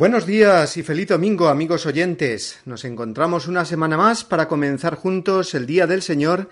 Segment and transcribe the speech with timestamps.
[0.00, 2.58] Buenos días y feliz domingo, amigos oyentes.
[2.64, 6.48] Nos encontramos una semana más para comenzar juntos el Día del Señor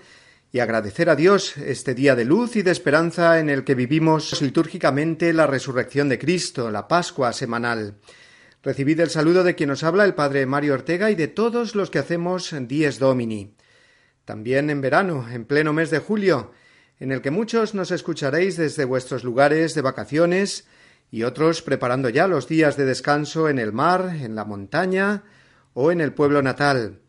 [0.51, 4.39] y agradecer a Dios este día de luz y de esperanza en el que vivimos
[4.43, 7.95] litúrgicamente la resurrección de Cristo, la Pascua semanal.
[8.61, 11.89] Recibid el saludo de quien nos habla, el Padre Mario Ortega, y de todos los
[11.89, 13.55] que hacemos Dies Domini.
[14.25, 16.51] También en verano, en pleno mes de julio,
[16.99, 20.67] en el que muchos nos escucharéis desde vuestros lugares de vacaciones,
[21.11, 25.23] y otros preparando ya los días de descanso en el mar, en la montaña
[25.73, 26.99] o en el pueblo natal.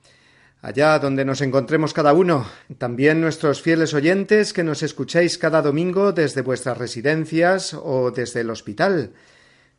[0.62, 6.12] Allá donde nos encontremos cada uno, también nuestros fieles oyentes que nos escucháis cada domingo
[6.12, 9.12] desde vuestras residencias o desde el hospital.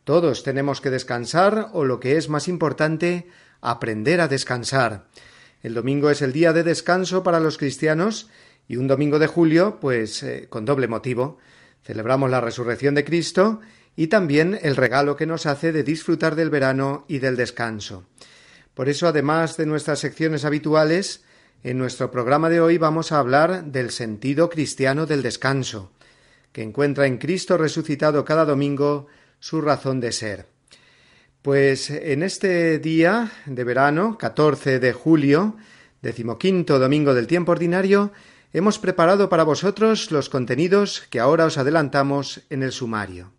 [0.04, 3.28] Todos tenemos que descansar o lo que es más importante,
[3.62, 5.06] aprender a descansar.
[5.62, 8.28] El domingo es el día de descanso para los cristianos
[8.68, 11.38] y un domingo de julio, pues eh, con doble motivo.
[11.84, 13.62] Celebramos la resurrección de Cristo
[13.95, 18.06] y también el regalo que nos hace de disfrutar del verano y del descanso.
[18.73, 21.24] Por eso, además de nuestras secciones habituales,
[21.63, 25.91] en nuestro programa de hoy vamos a hablar del sentido cristiano del descanso,
[26.51, 29.07] que encuentra en Cristo resucitado cada domingo
[29.40, 30.47] su razón de ser.
[31.41, 35.57] Pues en este día de verano, 14 de julio,
[36.01, 38.12] decimoquinto domingo del tiempo ordinario,
[38.53, 43.31] hemos preparado para vosotros los contenidos que ahora os adelantamos en el sumario.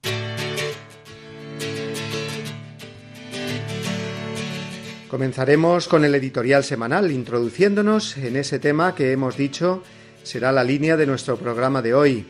[5.13, 9.83] Comenzaremos con el editorial semanal, introduciéndonos en ese tema que hemos dicho
[10.23, 12.27] será la línea de nuestro programa de hoy,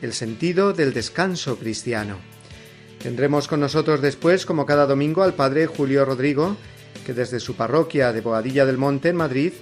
[0.00, 2.16] el sentido del descanso cristiano.
[3.02, 6.56] Tendremos con nosotros después, como cada domingo, al padre Julio Rodrigo,
[7.04, 9.52] que desde su parroquia de Boadilla del Monte, en Madrid,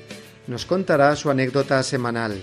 [0.47, 2.41] nos contará su anécdota semanal.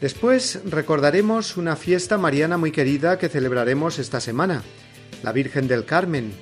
[0.00, 4.62] Después recordaremos una fiesta mariana muy querida que celebraremos esta semana,
[5.24, 6.34] la Virgen del Carmen,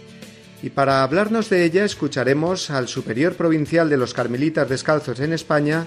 [0.62, 5.86] y para hablarnos de ella escucharemos al superior provincial de los Carmelitas Descalzos en España,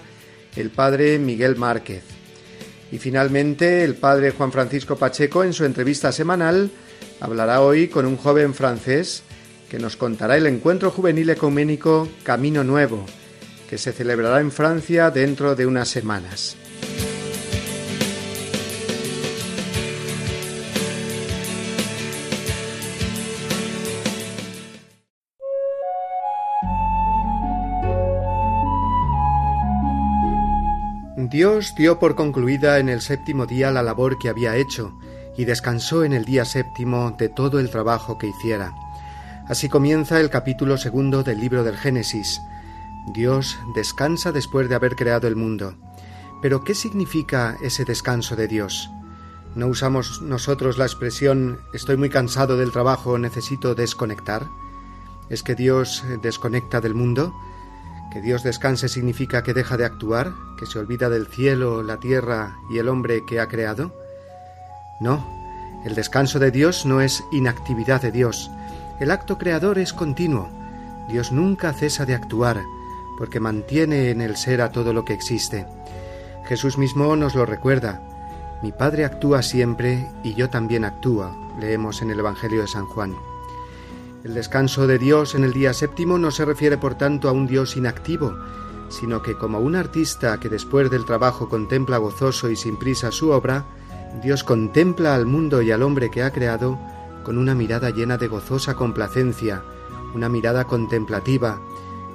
[0.56, 2.04] el padre Miguel Márquez.
[2.92, 6.72] Y finalmente el padre Juan Francisco Pacheco en su entrevista semanal
[7.20, 9.24] hablará hoy con un joven francés
[9.70, 13.06] que nos contará el encuentro juvenil ecuménico Camino Nuevo,
[13.70, 16.58] que se celebrará en Francia dentro de unas semanas.
[31.42, 34.94] Dios dio por concluida en el séptimo día la labor que había hecho,
[35.36, 38.76] y descansó en el día séptimo de todo el trabajo que hiciera.
[39.48, 42.40] Así comienza el capítulo segundo del libro del Génesis.
[43.08, 45.74] Dios descansa después de haber creado el mundo.
[46.44, 48.92] Pero ¿qué significa ese descanso de Dios?
[49.56, 54.46] ¿No usamos nosotros la expresión estoy muy cansado del trabajo, necesito desconectar?
[55.32, 57.34] ¿Es que Dios desconecta del mundo?
[58.12, 62.58] Que Dios descanse significa que deja de actuar, que se olvida del cielo, la tierra
[62.70, 63.96] y el hombre que ha creado.
[65.00, 65.26] No,
[65.86, 68.52] el descanso de Dios no es inactividad de Dios.
[69.00, 70.50] El acto creador es continuo.
[71.08, 72.62] Dios nunca cesa de actuar,
[73.18, 75.66] porque mantiene en el ser a todo lo que existe.
[76.46, 78.02] Jesús mismo nos lo recuerda.
[78.62, 83.16] Mi Padre actúa siempre y yo también actúo, leemos en el Evangelio de San Juan.
[84.24, 87.48] El descanso de Dios en el día séptimo no se refiere por tanto a un
[87.48, 88.38] Dios inactivo,
[88.90, 93.32] sino que como un artista que después del trabajo contempla gozoso y sin prisa su
[93.32, 93.66] obra,
[94.22, 96.78] Dios contempla al mundo y al hombre que ha creado
[97.24, 99.64] con una mirada llena de gozosa complacencia,
[100.14, 101.60] una mirada contemplativa,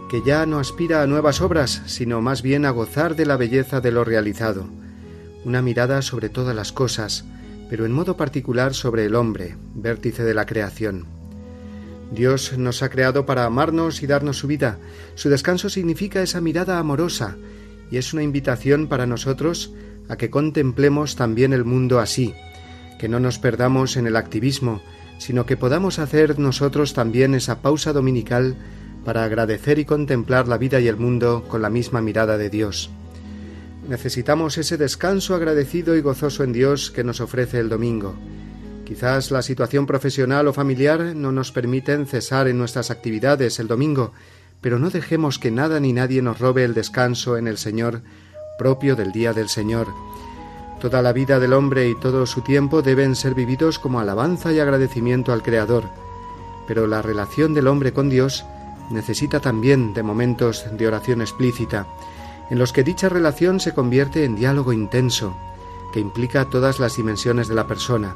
[0.09, 3.81] que ya no aspira a nuevas obras, sino más bien a gozar de la belleza
[3.81, 4.67] de lo realizado,
[5.45, 7.25] una mirada sobre todas las cosas,
[7.69, 11.16] pero en modo particular sobre el hombre, vértice de la creación.
[12.11, 14.79] Dios nos ha creado para amarnos y darnos su vida.
[15.15, 17.37] Su descanso significa esa mirada amorosa
[17.91, 19.73] y es una invitación para nosotros
[20.09, 22.35] a que contemplemos también el mundo así,
[22.99, 24.83] que no nos perdamos en el activismo,
[25.19, 28.57] sino que podamos hacer nosotros también esa pausa dominical
[29.05, 32.91] para agradecer y contemplar la vida y el mundo con la misma mirada de Dios.
[33.89, 38.17] Necesitamos ese descanso agradecido y gozoso en Dios que nos ofrece el domingo.
[38.87, 44.13] Quizás la situación profesional o familiar no nos permiten cesar en nuestras actividades el domingo,
[44.61, 48.03] pero no dejemos que nada ni nadie nos robe el descanso en el Señor
[48.57, 49.89] propio del día del Señor.
[50.81, 54.61] Toda la vida del hombre y todo su tiempo deben ser vividos como alabanza y
[54.61, 55.85] agradecimiento al Creador,
[56.69, 58.45] pero la relación del hombre con Dios
[58.93, 61.89] necesita también de momentos de oración explícita,
[62.51, 65.37] en los que dicha relación se convierte en diálogo intenso,
[65.93, 68.15] que implica todas las dimensiones de la persona.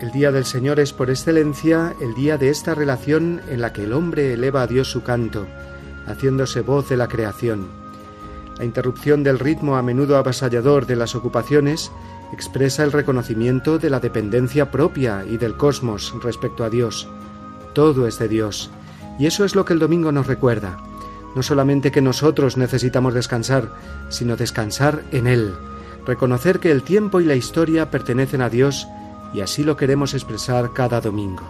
[0.00, 3.84] El Día del Señor es por excelencia el día de esta relación en la que
[3.84, 5.46] el hombre eleva a Dios su canto,
[6.06, 7.68] haciéndose voz de la creación.
[8.56, 11.92] La interrupción del ritmo a menudo avasallador de las ocupaciones
[12.32, 17.06] expresa el reconocimiento de la dependencia propia y del cosmos respecto a Dios.
[17.74, 18.70] Todo es de Dios,
[19.18, 20.78] y eso es lo que el domingo nos recuerda.
[21.36, 23.68] No solamente que nosotros necesitamos descansar,
[24.08, 25.52] sino descansar en Él,
[26.06, 28.88] reconocer que el tiempo y la historia pertenecen a Dios
[29.32, 31.44] y así lo queremos expresar cada domingo.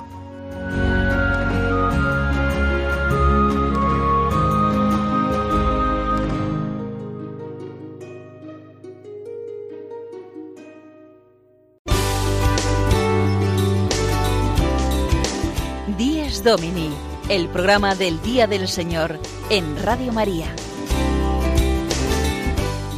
[15.97, 16.91] Díez Domini,
[17.29, 19.19] el programa del Día del Señor
[19.51, 20.55] en Radio María.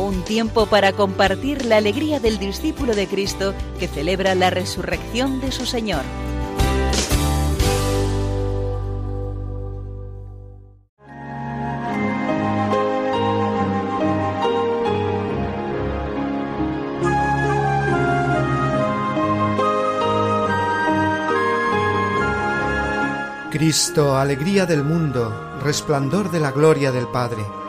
[0.03, 5.53] Un tiempo para compartir la alegría del discípulo de Cristo que celebra la resurrección de
[5.53, 6.03] su Señor.
[23.53, 27.62] Cristo, alegría del mundo, resplandor de la gloria del Padre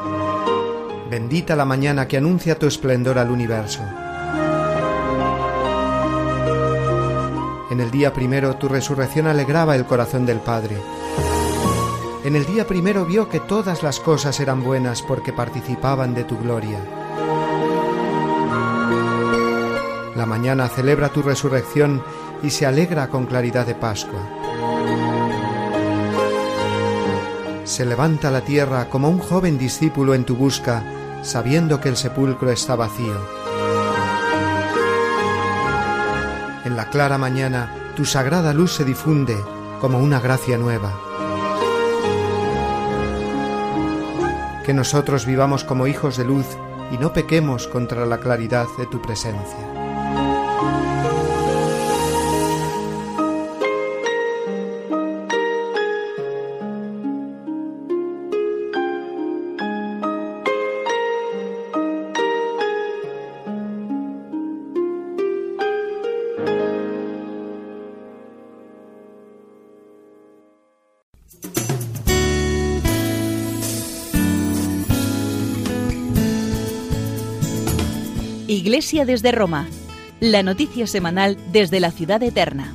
[1.34, 3.82] Bendita la mañana que anuncia tu esplendor al universo.
[7.72, 10.78] En el día primero tu resurrección alegraba el corazón del Padre.
[12.24, 16.38] En el día primero vio que todas las cosas eran buenas porque participaban de tu
[16.38, 16.78] gloria.
[20.16, 22.04] La mañana celebra tu resurrección
[22.44, 24.22] y se alegra con claridad de Pascua.
[27.64, 30.84] Se levanta la tierra como un joven discípulo en tu busca
[31.24, 33.16] sabiendo que el sepulcro está vacío.
[36.66, 39.38] En la clara mañana tu sagrada luz se difunde
[39.80, 40.94] como una gracia nueva.
[44.66, 46.46] Que nosotros vivamos como hijos de luz
[46.92, 49.73] y no pequemos contra la claridad de tu presencia.
[78.64, 79.68] Iglesia desde Roma,
[80.22, 82.74] la noticia semanal desde la ciudad eterna.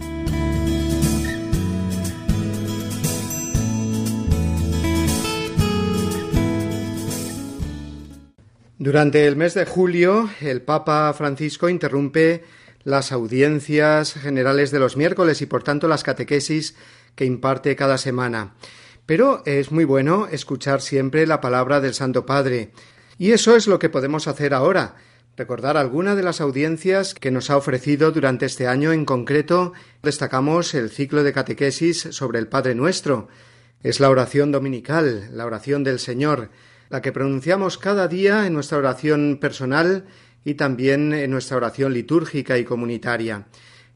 [8.77, 12.45] Durante el mes de julio, el Papa Francisco interrumpe
[12.85, 16.77] las audiencias generales de los miércoles y por tanto las catequesis
[17.15, 18.53] que imparte cada semana.
[19.07, 22.73] Pero es muy bueno escuchar siempre la palabra del Santo Padre.
[23.17, 24.97] Y eso es lo que podemos hacer ahora,
[25.39, 28.93] recordar alguna de las audiencias que nos ha ofrecido durante este año.
[28.93, 33.29] En concreto, destacamos el ciclo de catequesis sobre el Padre Nuestro.
[33.85, 36.51] Es la oración dominical, la oración del Señor,
[36.91, 40.07] la que pronunciamos cada día en nuestra oración personal
[40.45, 43.47] y también en nuestra oración litúrgica y comunitaria.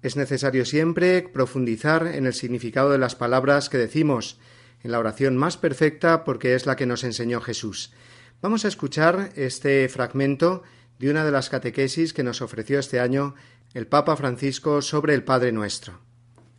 [0.00, 4.38] Es necesario siempre profundizar en el significado de las palabras que decimos,
[4.84, 7.92] en la oración más perfecta porque es la que nos enseñó Jesús.
[8.40, 10.62] Vamos a escuchar este fragmento
[11.02, 13.34] de una de las catequesis que nos ofreció este año
[13.74, 15.98] el Papa Francisco sobre el Padre Nuestro.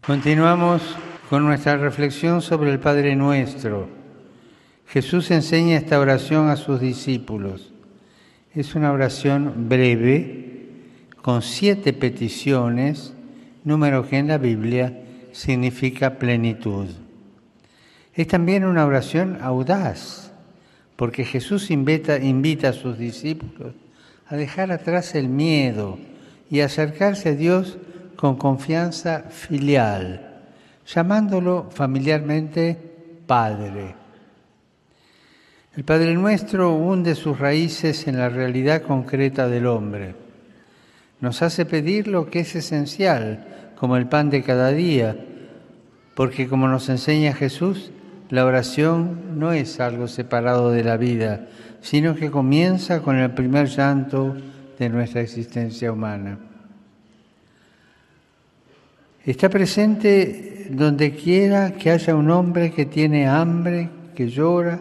[0.05, 0.81] Continuamos
[1.29, 3.87] con nuestra reflexión sobre el Padre Nuestro.
[4.85, 7.71] Jesús enseña esta oración a sus discípulos.
[8.53, 10.67] Es una oración breve,
[11.21, 13.13] con siete peticiones,
[13.63, 16.87] número que en la Biblia significa plenitud.
[18.13, 20.33] Es también una oración audaz,
[20.97, 23.75] porque Jesús invita, invita a sus discípulos
[24.33, 25.99] a dejar atrás el miedo
[26.49, 27.77] y acercarse a Dios
[28.15, 30.41] con confianza filial,
[30.87, 32.75] llamándolo familiarmente
[33.27, 33.93] Padre.
[35.77, 40.15] El Padre Nuestro hunde sus raíces en la realidad concreta del hombre.
[41.21, 45.15] Nos hace pedir lo que es esencial, como el pan de cada día,
[46.15, 47.91] porque como nos enseña Jesús,
[48.31, 51.45] la oración no es algo separado de la vida,
[51.83, 54.35] sino que comienza con el primer llanto
[54.79, 56.39] de nuestra existencia humana.
[59.25, 64.79] Está presente donde quiera que haya un hombre que tiene hambre, que llora,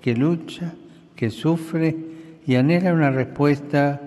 [0.00, 0.72] que lucha,
[1.16, 1.96] que sufre
[2.46, 4.00] y anhela una respuesta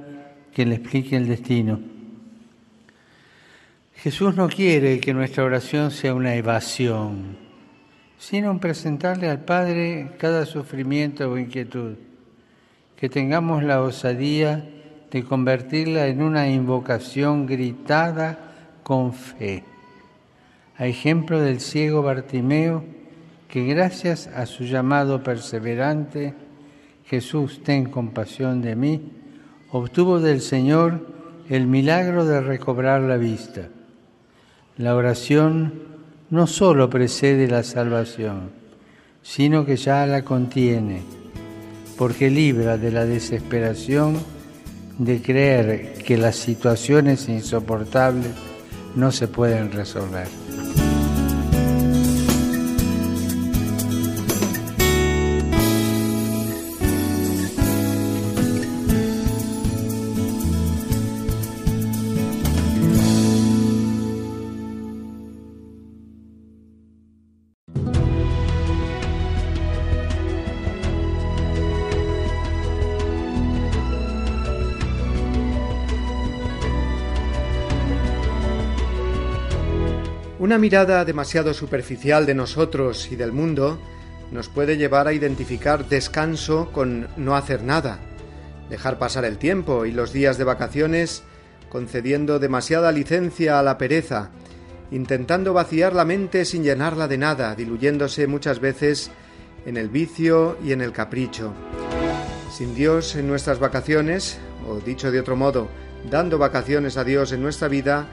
[0.53, 1.79] que le explique el destino.
[3.95, 7.35] Jesús no quiere que nuestra oración sea una evasión,
[8.17, 11.95] sino presentarle al Padre cada sufrimiento o inquietud,
[12.99, 14.67] que tengamos la osadía
[15.11, 18.37] de convertirla en una invocación gritada
[18.83, 19.63] con fe
[20.77, 22.83] a ejemplo del ciego Bartimeo,
[23.49, 26.35] que gracias a su llamado perseverante,
[27.05, 29.11] Jesús, ten compasión de mí,
[29.71, 31.07] obtuvo del Señor
[31.49, 33.69] el milagro de recobrar la vista.
[34.77, 35.73] La oración
[36.29, 38.51] no sólo precede la salvación,
[39.23, 41.01] sino que ya la contiene,
[41.97, 44.17] porque libra de la desesperación
[44.97, 48.31] de creer que las situaciones insoportables
[48.95, 50.27] no se pueden resolver.
[80.57, 83.79] Una mirada demasiado superficial de nosotros y del mundo
[84.31, 87.99] nos puede llevar a identificar descanso con no hacer nada,
[88.67, 91.21] dejar pasar el tiempo y los días de vacaciones
[91.69, 94.31] concediendo demasiada licencia a la pereza,
[94.89, 99.11] intentando vaciar la mente sin llenarla de nada, diluyéndose muchas veces
[99.67, 101.53] en el vicio y en el capricho.
[102.51, 105.67] Sin Dios en nuestras vacaciones, o dicho de otro modo,
[106.09, 108.07] dando vacaciones a Dios en nuestra vida,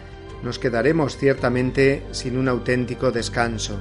[0.44, 3.80] nos quedaremos ciertamente sin un auténtico descanso.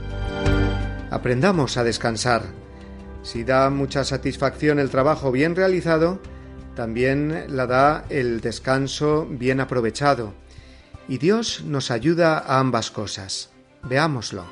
[1.12, 2.43] Aprendamos a descansar.
[3.22, 6.20] Si da mucha satisfacción el trabajo bien realizado,
[6.75, 10.34] también la da el descanso bien aprovechado.
[11.08, 13.51] Y Dios nos ayuda a ambas cosas.
[13.84, 14.46] Veámoslo.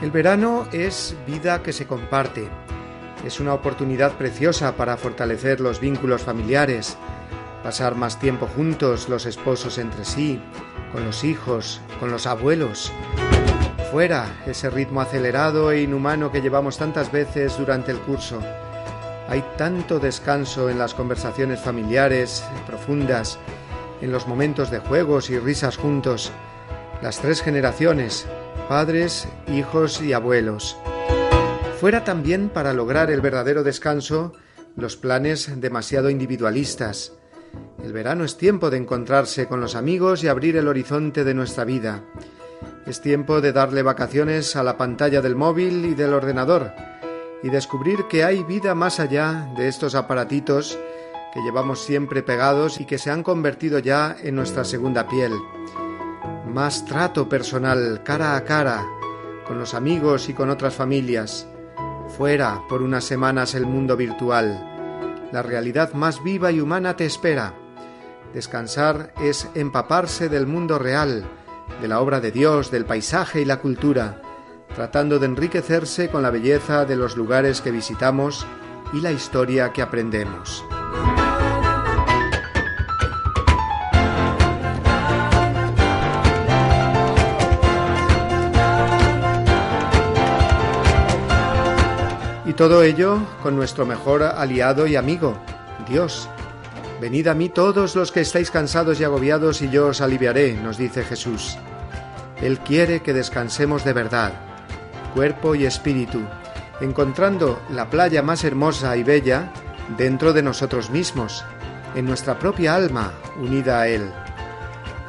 [0.00, 2.48] El verano es vida que se comparte,
[3.24, 6.96] es una oportunidad preciosa para fortalecer los vínculos familiares,
[7.62, 10.40] pasar más tiempo juntos los esposos entre sí,
[10.92, 12.92] con los hijos, con los abuelos.
[13.90, 18.40] Fuera ese ritmo acelerado e inhumano que llevamos tantas veces durante el curso.
[19.28, 23.38] Hay tanto descanso en las conversaciones familiares profundas,
[24.02, 26.30] en los momentos de juegos y risas juntos.
[27.00, 28.26] Las tres generaciones,
[28.68, 30.76] padres, hijos y abuelos
[31.84, 34.32] fuera también para lograr el verdadero descanso
[34.74, 37.12] los planes demasiado individualistas.
[37.84, 41.64] El verano es tiempo de encontrarse con los amigos y abrir el horizonte de nuestra
[41.64, 42.02] vida.
[42.86, 46.72] Es tiempo de darle vacaciones a la pantalla del móvil y del ordenador
[47.42, 50.78] y descubrir que hay vida más allá de estos aparatitos
[51.34, 55.34] que llevamos siempre pegados y que se han convertido ya en nuestra segunda piel.
[56.50, 58.86] Más trato personal, cara a cara,
[59.46, 61.46] con los amigos y con otras familias
[62.16, 65.28] Fuera por unas semanas el mundo virtual.
[65.32, 67.54] La realidad más viva y humana te espera.
[68.32, 71.24] Descansar es empaparse del mundo real,
[71.80, 74.22] de la obra de Dios, del paisaje y la cultura,
[74.76, 78.46] tratando de enriquecerse con la belleza de los lugares que visitamos
[78.92, 80.64] y la historia que aprendemos.
[92.54, 95.36] Todo ello con nuestro mejor aliado y amigo,
[95.88, 96.28] Dios.
[97.00, 100.78] Venid a mí todos los que estáis cansados y agobiados y yo os aliviaré, nos
[100.78, 101.58] dice Jesús.
[102.40, 104.32] Él quiere que descansemos de verdad,
[105.14, 106.20] cuerpo y espíritu,
[106.80, 109.52] encontrando la playa más hermosa y bella
[109.98, 111.44] dentro de nosotros mismos,
[111.96, 114.10] en nuestra propia alma unida a Él.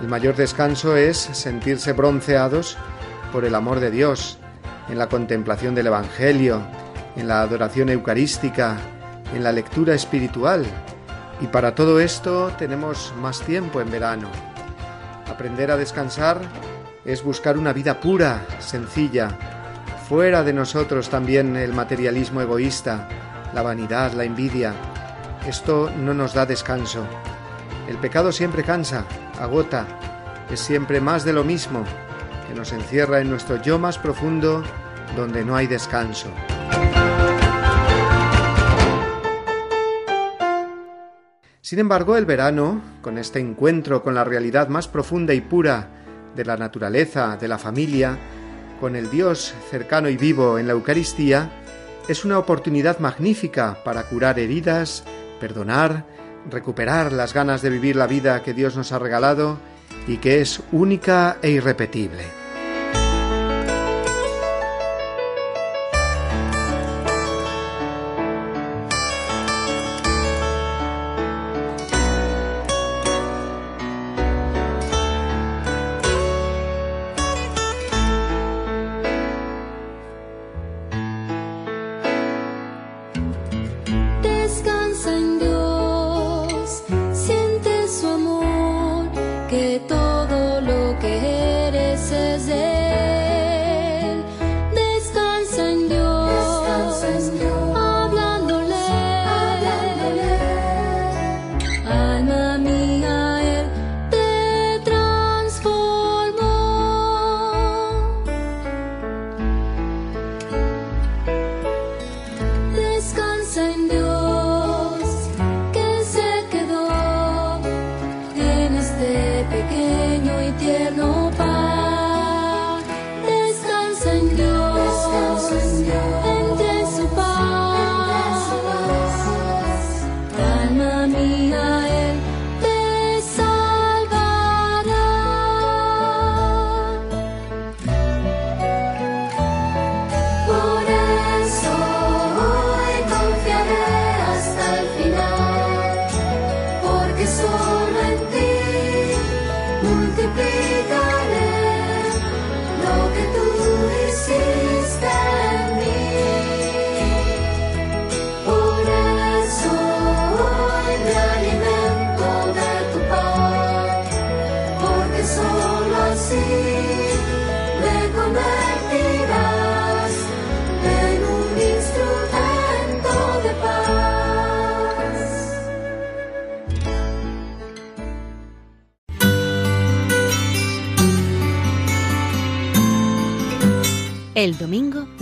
[0.02, 2.78] El mayor descanso es sentirse bronceados
[3.32, 4.40] por el amor de Dios,
[4.90, 6.62] en la contemplación del Evangelio,
[7.16, 8.78] en la adoración eucarística,
[9.34, 10.66] en la lectura espiritual.
[11.42, 14.30] Y para todo esto tenemos más tiempo en verano.
[15.30, 16.40] Aprender a descansar
[17.04, 19.38] es buscar una vida pura, sencilla,
[20.08, 23.08] fuera de nosotros también el materialismo egoísta,
[23.54, 24.74] la vanidad, la envidia.
[25.48, 27.06] Esto no nos da descanso.
[27.88, 29.06] El pecado siempre cansa,
[29.40, 29.86] agota,
[30.50, 31.84] es siempre más de lo mismo,
[32.48, 34.64] que nos encierra en nuestro yo más profundo,
[35.16, 36.30] donde no hay descanso.
[41.66, 45.88] Sin embargo, el verano, con este encuentro con la realidad más profunda y pura
[46.36, 48.20] de la naturaleza, de la familia,
[48.80, 51.50] con el Dios cercano y vivo en la Eucaristía,
[52.08, 55.04] es una oportunidad magnífica para curar heridas,
[55.40, 56.06] perdonar,
[56.52, 59.58] recuperar las ganas de vivir la vida que Dios nos ha regalado
[60.08, 62.45] y que es única e irrepetible.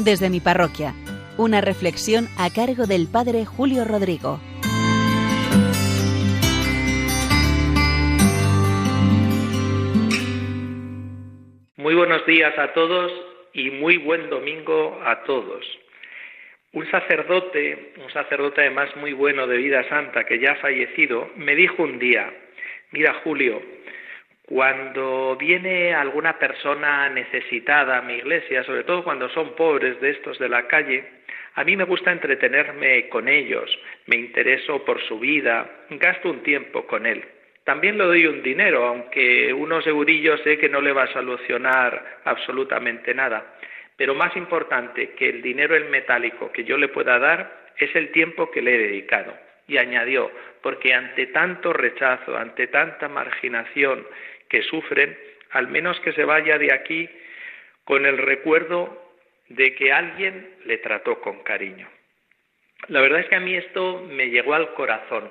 [0.03, 0.93] Desde mi parroquia.
[1.37, 4.39] Una reflexión a cargo del Padre Julio Rodrigo.
[11.77, 13.11] Muy buenos días a todos
[13.53, 15.65] y muy buen domingo a todos.
[16.73, 21.55] Un sacerdote, un sacerdote además muy bueno de vida santa que ya ha fallecido, me
[21.55, 22.33] dijo un día,
[22.91, 23.61] mira Julio,
[24.45, 30.37] cuando viene alguna persona necesitada a mi iglesia, sobre todo cuando son pobres de estos
[30.37, 31.03] de la calle,
[31.55, 33.69] a mí me gusta entretenerme con ellos,
[34.07, 37.23] me intereso por su vida, gasto un tiempo con él.
[37.63, 42.19] También le doy un dinero, aunque unos eurillos sé que no le va a solucionar
[42.25, 43.55] absolutamente nada.
[43.95, 48.11] Pero más importante que el dinero en metálico que yo le pueda dar es el
[48.11, 49.33] tiempo que le he dedicado.
[49.65, 50.29] Y añadió,
[50.61, 54.05] porque ante tanto rechazo, ante tanta marginación,
[54.53, 55.17] que sufren,
[55.49, 57.09] al menos que se vaya de aquí
[57.85, 59.01] con el recuerdo
[59.49, 61.89] de que alguien le trató con cariño.
[62.87, 65.27] La verdad es que a mí esto me llegó al corazón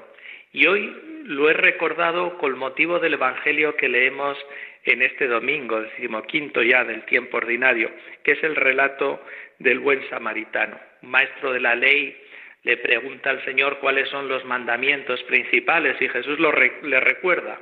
[0.51, 4.37] y hoy lo he recordado con motivo del Evangelio que leemos
[4.83, 7.93] en este domingo, decimoquinto ya del tiempo ordinario,
[8.25, 9.25] que es el relato
[9.61, 10.81] del buen samaritano.
[11.03, 12.21] maestro de la ley
[12.65, 17.61] le pregunta al Señor cuáles son los mandamientos principales y Jesús lo le recuerda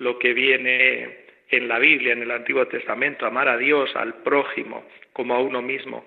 [0.00, 4.86] lo que viene en la Biblia, en el Antiguo Testamento, amar a Dios, al prójimo,
[5.12, 6.06] como a uno mismo.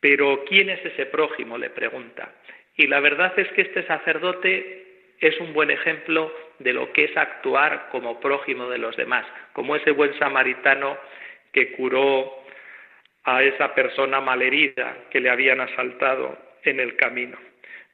[0.00, 1.56] Pero ¿quién es ese prójimo?
[1.56, 2.34] le pregunta.
[2.76, 7.16] Y la verdad es que este sacerdote es un buen ejemplo de lo que es
[7.16, 10.98] actuar como prójimo de los demás, como ese buen samaritano
[11.52, 12.34] que curó
[13.22, 17.38] a esa persona malherida que le habían asaltado en el camino.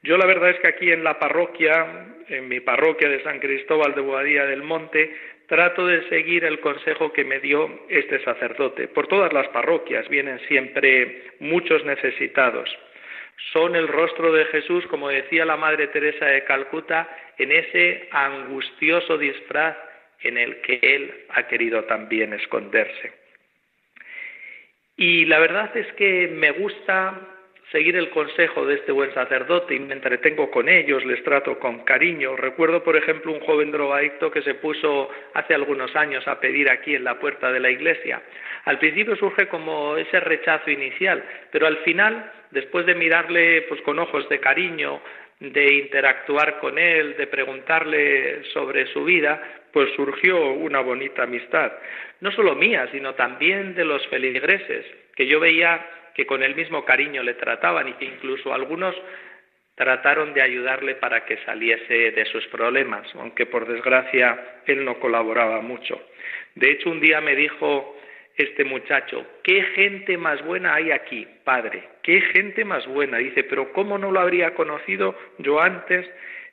[0.03, 3.93] Yo la verdad es que aquí en la parroquia, en mi parroquia de San Cristóbal
[3.93, 5.15] de Boadía del Monte,
[5.47, 8.87] trato de seguir el consejo que me dio este sacerdote.
[8.87, 12.69] Por todas las parroquias vienen siempre muchos necesitados.
[13.53, 19.17] Son el rostro de Jesús, como decía la Madre Teresa de Calcuta, en ese angustioso
[19.17, 19.75] disfraz
[20.21, 23.11] en el que Él ha querido también esconderse.
[24.95, 27.19] Y la verdad es que me gusta
[27.71, 31.83] seguir el consejo de este buen sacerdote y me entretengo con ellos, les trato con
[31.83, 32.35] cariño.
[32.35, 36.95] Recuerdo, por ejemplo, un joven drogadicto que se puso hace algunos años a pedir aquí
[36.95, 38.21] en la puerta de la iglesia.
[38.65, 43.99] Al principio surge como ese rechazo inicial, pero al final, después de mirarle pues con
[43.99, 45.01] ojos de cariño,
[45.39, 51.71] de interactuar con él, de preguntarle sobre su vida, pues surgió una bonita amistad,
[52.19, 55.83] no solo mía, sino también de los feligreses, que yo veía
[56.15, 58.95] que con el mismo cariño le trataban y que incluso algunos
[59.75, 65.61] trataron de ayudarle para que saliese de sus problemas, aunque por desgracia él no colaboraba
[65.61, 66.01] mucho.
[66.55, 67.97] De hecho, un día me dijo
[68.35, 73.17] este muchacho, qué gente más buena hay aquí, padre, qué gente más buena.
[73.17, 76.09] Dice, pero ¿cómo no lo habría conocido yo antes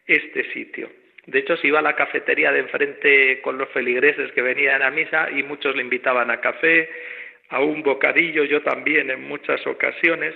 [0.07, 0.91] este sitio?
[1.27, 4.91] De hecho, se iba a la cafetería de enfrente con los feligreses que venían a
[4.91, 6.89] misa y muchos le invitaban a café,
[7.51, 10.35] a un bocadillo, yo también en muchas ocasiones,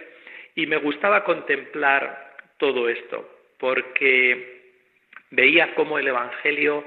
[0.55, 4.61] y me gustaba contemplar todo esto, porque
[5.31, 6.85] veía cómo el Evangelio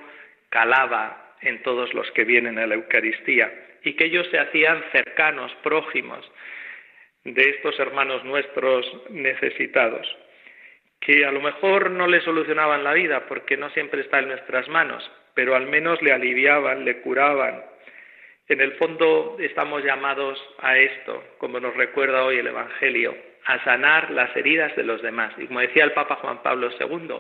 [0.50, 3.52] calaba en todos los que vienen a la Eucaristía
[3.84, 6.30] y que ellos se hacían cercanos, prójimos
[7.24, 10.08] de estos hermanos nuestros necesitados,
[11.00, 14.68] que a lo mejor no le solucionaban la vida porque no siempre está en nuestras
[14.70, 17.64] manos, pero al menos le aliviaban, le curaban.
[18.48, 24.12] En el fondo estamos llamados a esto, como nos recuerda hoy el Evangelio, a sanar
[24.12, 25.34] las heridas de los demás.
[25.38, 27.16] Y como decía el Papa Juan Pablo II,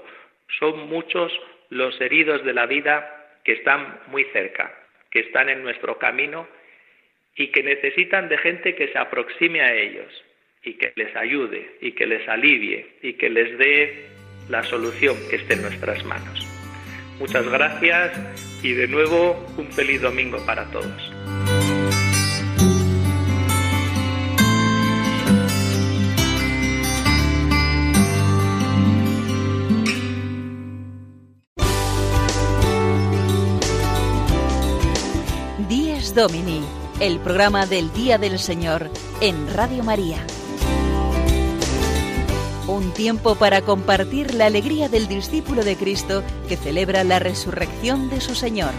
[0.59, 1.31] son muchos
[1.69, 4.71] los heridos de la vida que están muy cerca,
[5.09, 6.47] que están en nuestro camino
[7.35, 10.23] y que necesitan de gente que se aproxime a ellos
[10.63, 14.09] y que les ayude y que les alivie y que les dé
[14.49, 16.45] la solución que esté en nuestras manos.
[17.19, 21.14] Muchas gracias y de nuevo un feliz domingo para todos.
[36.15, 36.61] Domini,
[37.01, 40.25] el programa del Día del Señor en Radio María.
[42.69, 48.21] Un tiempo para compartir la alegría del discípulo de Cristo que celebra la resurrección de
[48.21, 48.71] su Señor.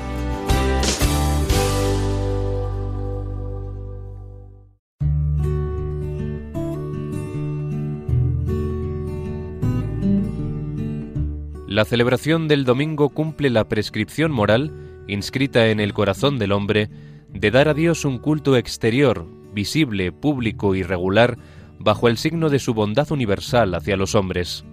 [11.68, 14.72] La celebración del domingo cumple la prescripción moral
[15.06, 16.88] inscrita en el corazón del hombre
[17.32, 21.36] de dar a Dios un culto exterior, visible, público y regular,
[21.78, 24.64] bajo el signo de su bondad universal hacia los hombres.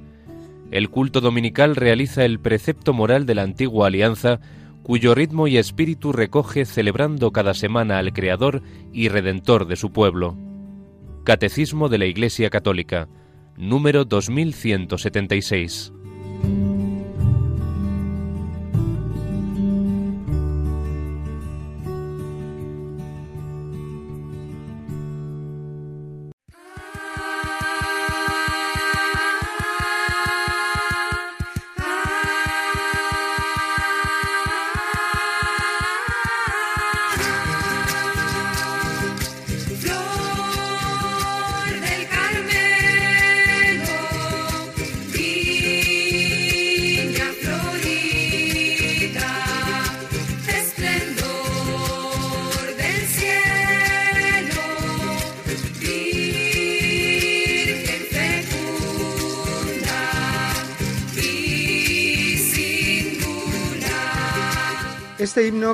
[0.71, 4.39] El culto dominical realiza el precepto moral de la antigua alianza,
[4.81, 8.61] cuyo ritmo y espíritu recoge celebrando cada semana al Creador
[8.91, 10.37] y Redentor de su pueblo.
[11.23, 13.07] Catecismo de la Iglesia Católica,
[13.55, 15.93] número 2176.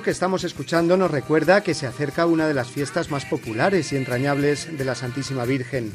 [0.10, 4.78] Estamos escuchando nos recuerda que se acerca una de las fiestas más populares y entrañables
[4.78, 5.94] de la Santísima Virgen.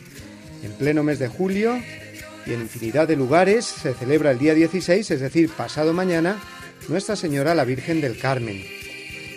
[0.63, 1.77] En pleno mes de julio
[2.47, 6.39] y en infinidad de lugares se celebra el día 16, es decir, pasado mañana,
[6.89, 8.65] Nuestra Señora la Virgen del Carmen.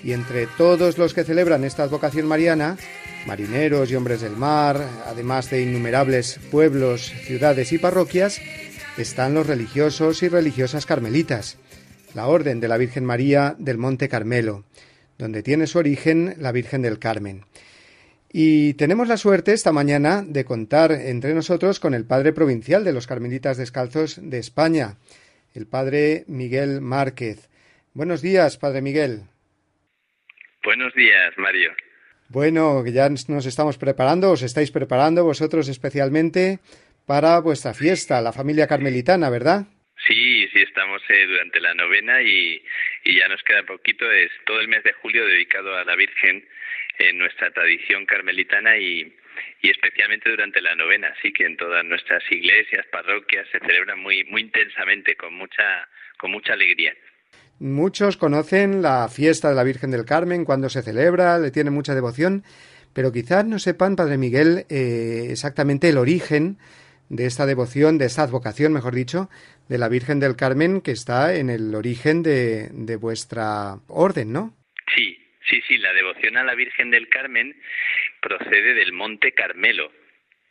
[0.04, 2.78] Y entre todos los que celebran esta advocación mariana,
[3.26, 8.40] marineros y hombres del mar, además de innumerables pueblos, ciudades y parroquias,
[8.98, 11.58] están los religiosos y religiosas carmelitas
[12.14, 14.66] la Orden de la Virgen María del Monte Carmelo,
[15.18, 17.44] donde tiene su origen la Virgen del Carmen.
[18.32, 22.94] Y tenemos la suerte esta mañana de contar entre nosotros con el padre provincial de
[22.94, 24.98] los Carmelitas Descalzos de España,
[25.54, 27.50] el padre Miguel Márquez.
[27.94, 29.24] Buenos días, padre Miguel.
[30.64, 31.72] Buenos días, Mario.
[32.30, 36.60] Bueno, ya nos estamos preparando, os estáis preparando vosotros especialmente
[37.06, 39.66] para vuestra fiesta, la familia carmelitana, ¿verdad?
[40.06, 42.62] Sí, sí, estamos eh, durante la novena y,
[43.06, 46.44] ya nos queda poquito, es todo el mes de julio dedicado a la Virgen
[47.00, 49.14] en nuestra tradición carmelitana y,
[49.62, 54.24] y especialmente durante la novena, así que en todas nuestras iglesias, parroquias se celebra muy
[54.26, 56.94] muy intensamente con mucha con mucha alegría.
[57.60, 61.96] Muchos conocen la fiesta de la Virgen del Carmen cuando se celebra, le tienen mucha
[61.96, 62.44] devoción,
[62.94, 66.58] pero quizás no sepan, Padre Miguel, eh, exactamente el origen
[67.10, 69.30] de esta devoción, de esta advocación, mejor dicho,
[69.70, 74.54] de la Virgen del Carmen que está en el origen de, de vuestra orden, ¿no?
[74.96, 75.18] Sí,
[75.50, 77.56] sí, sí, la devoción a la Virgen del Carmen
[78.22, 79.92] procede del Monte Carmelo,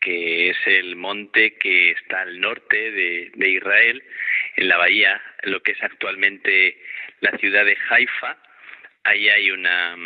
[0.00, 4.02] que es el monte que está al norte de, de Israel,
[4.56, 6.78] en la bahía, lo que es actualmente
[7.20, 8.36] la ciudad de Haifa.
[9.04, 9.96] Ahí hay una,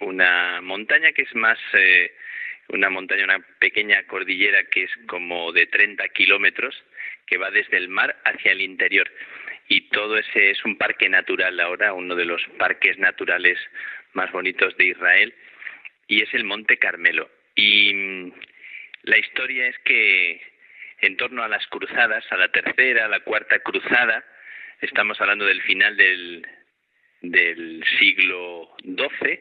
[0.00, 2.12] una montaña que es más eh,
[2.68, 6.74] una montaña, una pequeña cordillera que es como de 30 kilómetros,
[7.26, 9.10] que va desde el mar hacia el interior.
[9.68, 13.58] Y todo ese es un parque natural ahora, uno de los parques naturales
[14.12, 15.34] más bonitos de Israel,
[16.06, 17.30] y es el Monte Carmelo.
[17.54, 18.32] Y mm,
[19.02, 20.40] la historia es que
[21.00, 24.24] en torno a las cruzadas, a la tercera, a la cuarta cruzada,
[24.80, 26.46] estamos hablando del final del,
[27.20, 29.40] del siglo XII,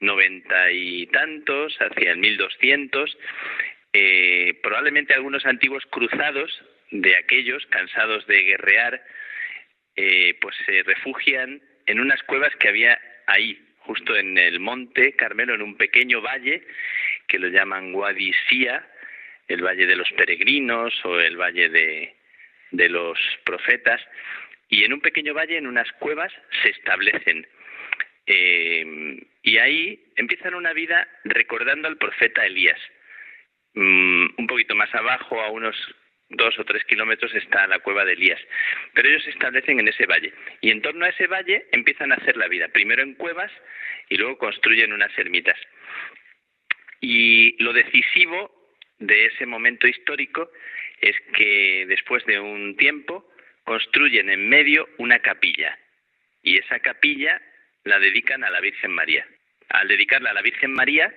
[0.00, 3.18] 1190 y tantos, hacia el 1200,
[3.92, 9.04] eh, probablemente algunos antiguos cruzados de aquellos cansados de guerrear,
[9.96, 15.54] eh, pues se refugian en unas cuevas que había ahí, justo en el monte Carmelo,
[15.54, 16.62] en un pequeño valle
[17.28, 18.32] que lo llaman Wadi
[19.48, 22.14] el valle de los peregrinos o el valle de,
[22.70, 24.00] de los profetas,
[24.68, 26.32] y en un pequeño valle, en unas cuevas,
[26.62, 27.46] se establecen.
[28.26, 32.80] Eh, y ahí empiezan una vida recordando al profeta Elías.
[33.74, 35.76] Mm, un poquito más abajo, a unos
[36.28, 38.40] dos o tres kilómetros, está la cueva de Elías.
[38.94, 40.32] Pero ellos se establecen en ese valle.
[40.60, 42.68] Y en torno a ese valle empiezan a hacer la vida.
[42.68, 43.50] Primero en cuevas
[44.08, 45.58] y luego construyen unas ermitas.
[47.00, 48.50] Y lo decisivo
[48.98, 50.50] de ese momento histórico
[51.00, 53.26] es que después de un tiempo
[53.64, 55.78] construyen en medio una capilla
[56.42, 57.40] y esa capilla
[57.84, 59.26] la dedican a la Virgen María.
[59.68, 61.14] Al dedicarla a la Virgen María,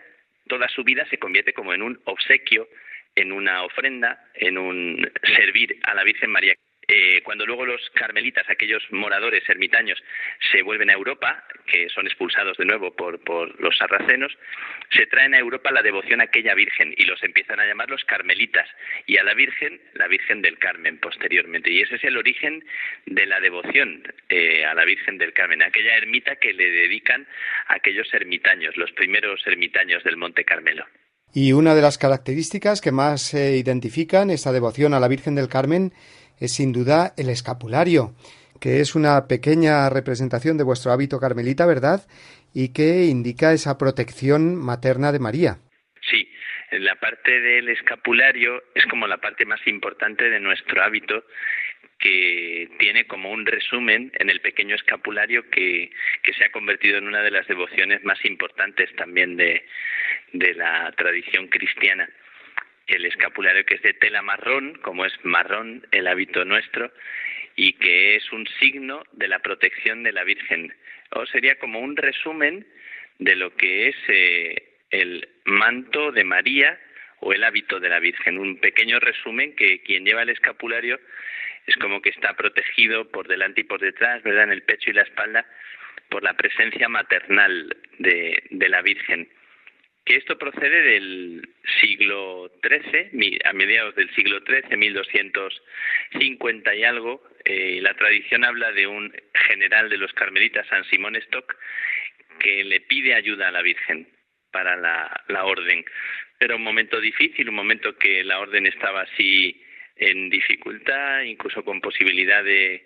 [0.47, 2.67] toda su vida se convierte como en un obsequio,
[3.15, 6.55] en una ofrenda, en un servir a la Virgen María.
[6.87, 10.01] Eh, cuando luego los carmelitas, aquellos moradores ermitaños,
[10.51, 14.37] se vuelven a Europa, que son expulsados de nuevo por, por los sarracenos,
[14.91, 18.03] se traen a Europa la devoción a aquella Virgen y los empiezan a llamar los
[18.03, 18.67] carmelitas
[19.05, 21.71] y a la Virgen, la Virgen del Carmen posteriormente.
[21.71, 22.63] Y ese es el origen
[23.05, 27.27] de la devoción eh, a la Virgen del Carmen, aquella ermita que le dedican
[27.67, 30.85] a aquellos ermitaños, los primeros ermitaños del Monte Carmelo.
[31.35, 35.91] Y una de las características que más identifican esta devoción a la Virgen del Carmen
[36.43, 38.11] es sin duda el escapulario,
[38.59, 42.01] que es una pequeña representación de vuestro hábito carmelita, ¿verdad?
[42.53, 45.57] Y que indica esa protección materna de María.
[46.01, 46.29] Sí,
[46.71, 51.23] la parte del escapulario es como la parte más importante de nuestro hábito
[51.97, 57.07] que tiene como un resumen en el pequeño escapulario que, que se ha convertido en
[57.07, 59.65] una de las devociones más importantes también de,
[60.33, 62.09] de la tradición cristiana
[62.87, 66.91] el escapulario que es de tela marrón, como es marrón el hábito nuestro,
[67.55, 70.73] y que es un signo de la protección de la Virgen.
[71.11, 72.65] O sería como un resumen
[73.19, 76.79] de lo que es eh, el manto de María
[77.19, 78.37] o el hábito de la Virgen.
[78.37, 80.99] Un pequeño resumen que quien lleva el escapulario
[81.67, 84.45] es como que está protegido por delante y por detrás, ¿verdad?
[84.45, 85.45] En el pecho y la espalda
[86.09, 89.29] por la presencia maternal de, de la Virgen
[90.05, 91.47] que esto procede del
[91.79, 97.23] siglo XIII, a mediados del siglo XIII, 1250 y algo.
[97.45, 99.13] Eh, la tradición habla de un
[99.47, 101.55] general de los carmelitas, San Simón Stock,
[102.39, 104.07] que le pide ayuda a la Virgen
[104.51, 105.85] para la, orden.
[106.39, 109.61] Era un momento difícil, un momento que la orden estaba así
[109.95, 112.83] en dificultad, incluso con posibilidad de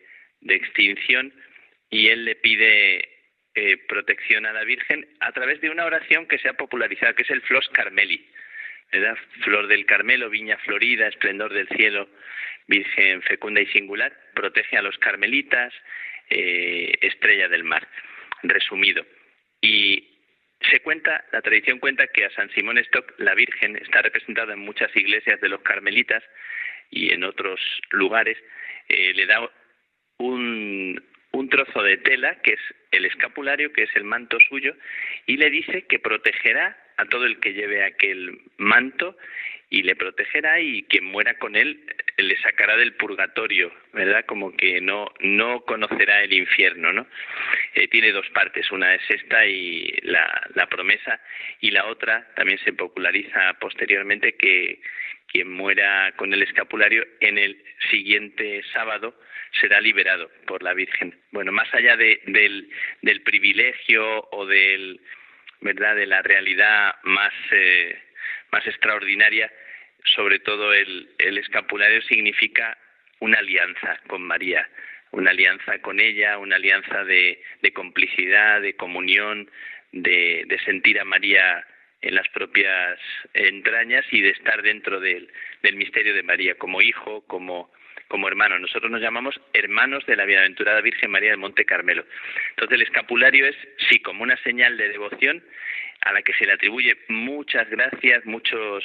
[0.48, 1.34] extinción,
[1.90, 3.17] y él le pide
[3.60, 7.24] eh, protección a la Virgen a través de una oración que se ha popularizado, que
[7.24, 8.24] es el Flos Carmeli.
[8.92, 9.18] ¿verdad?
[9.44, 12.08] Flor del Carmelo, viña florida, esplendor del cielo,
[12.68, 15.74] Virgen fecunda y singular, protege a los carmelitas,
[16.30, 17.88] eh, estrella del mar,
[18.44, 19.04] resumido.
[19.60, 20.08] Y
[20.70, 24.60] se cuenta, la tradición cuenta que a San Simón Stock la Virgen está representada en
[24.60, 26.24] muchas iglesias de los carmelitas
[26.92, 28.38] y en otros lugares,
[28.88, 29.50] eh, le da
[30.20, 31.04] un,
[31.38, 32.60] un trozo de tela, que es
[32.92, 34.76] el escapulario, que es el manto suyo,
[35.26, 39.16] y le dice que protegerá a todo el que lleve aquel manto
[39.70, 41.84] y le protegerá y quien muera con él
[42.18, 44.26] eh, le sacará del purgatorio, ¿verdad?
[44.26, 47.06] Como que no no conocerá el infierno, ¿no?
[47.76, 51.20] Eh, tiene dos partes, una es esta y la, la promesa
[51.60, 54.80] y la otra también se populariza posteriormente que
[55.28, 59.14] quien muera con el escapulario en el siguiente sábado
[59.60, 61.20] será liberado por la Virgen.
[61.32, 65.00] Bueno, más allá de, del, privilegio o del
[65.60, 67.98] verdad de la realidad más eh,
[68.52, 69.52] más extraordinaria,
[70.16, 72.78] sobre todo el, escapulario significa
[73.20, 74.70] una alianza con María,
[75.12, 77.40] una alianza con ella, una alianza de,
[77.74, 79.50] complicidad, de comunión,
[79.92, 81.66] de, sentir a María
[82.02, 83.00] en las propias
[83.34, 85.30] entrañas y de estar dentro del
[85.74, 87.72] misterio de María como hijo, como,
[88.08, 88.60] como hermano.
[88.60, 92.06] Nosotros nos llamamos hermanos de la bienaventurada Virgen María del Monte Carmelo.
[92.52, 93.56] Entonces el escapulario es,
[93.90, 95.44] sí, como una señal de devoción
[96.02, 98.84] a la que se le atribuye muchas gracias, muchos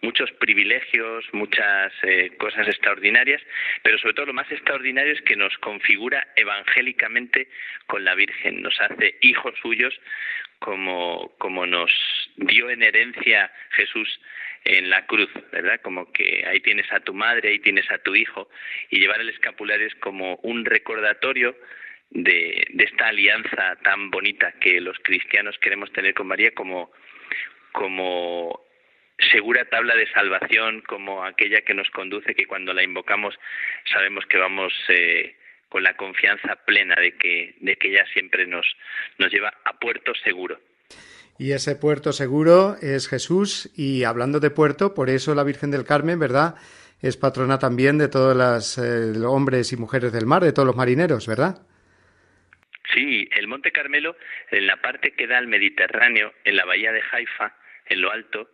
[0.00, 3.42] muchos privilegios, muchas eh, cosas extraordinarias,
[3.82, 7.48] pero sobre todo lo más extraordinario es que nos configura evangélicamente
[7.86, 9.98] con la Virgen, nos hace hijos suyos
[10.60, 11.90] como, como nos
[12.36, 14.20] dio en herencia Jesús
[14.68, 15.80] en la cruz, ¿verdad?
[15.80, 18.50] Como que ahí tienes a tu madre, ahí tienes a tu hijo,
[18.90, 21.56] y llevar el escapulario es como un recordatorio
[22.10, 26.92] de, de esta alianza tan bonita que los cristianos queremos tener con María como,
[27.72, 28.62] como
[29.32, 33.38] segura tabla de salvación, como aquella que nos conduce, que cuando la invocamos
[33.90, 35.34] sabemos que vamos eh,
[35.70, 38.66] con la confianza plena de que, de que ella siempre nos,
[39.16, 40.60] nos lleva a puerto seguro.
[41.38, 43.70] Y ese puerto seguro es Jesús.
[43.76, 46.56] Y hablando de puerto, por eso la Virgen del Carmen, ¿verdad?
[47.00, 50.76] Es patrona también de todos los eh, hombres y mujeres del mar, de todos los
[50.76, 51.62] marineros, ¿verdad?
[52.92, 54.16] Sí, el Monte Carmelo,
[54.50, 57.54] en la parte que da al Mediterráneo, en la bahía de Haifa,
[57.86, 58.50] en lo alto,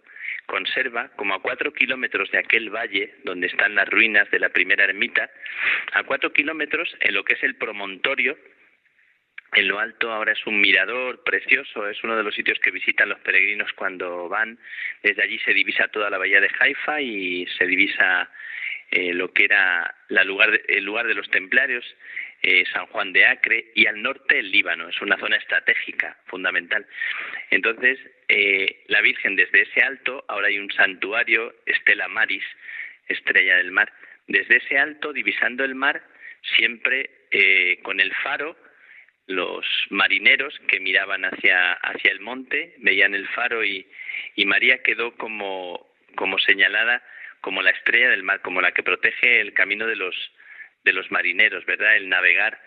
[0.46, 4.84] conserva como a cuatro kilómetros de aquel valle donde están las ruinas de la primera
[4.84, 5.30] ermita,
[5.92, 8.36] a cuatro kilómetros en lo que es el promontorio
[9.54, 13.08] en lo alto ahora es un mirador precioso, es uno de los sitios que visitan
[13.08, 14.58] los peregrinos cuando van.
[15.02, 18.28] Desde allí se divisa toda la bahía de Haifa y se divisa
[18.90, 21.84] eh, lo que era la lugar el lugar de los templarios,
[22.42, 24.88] eh, San Juan de Acre, y al norte el Líbano.
[24.88, 26.86] Es una zona estratégica, fundamental.
[27.50, 32.44] Entonces, eh, la Virgen desde ese alto, ahora hay un santuario, Estela Maris,
[33.08, 33.92] estrella del mar.
[34.26, 36.02] Desde ese alto, divisando el mar,
[36.56, 37.10] siempre
[37.82, 38.56] con el faro,
[39.26, 43.86] los marineros que miraban hacia, hacia el monte, veían el faro y,
[44.36, 47.02] y María quedó como, como señalada
[47.44, 50.16] como la estrella del mar, como la que protege el camino de los,
[50.82, 51.94] de los marineros, ¿verdad?
[51.94, 52.58] El navegar.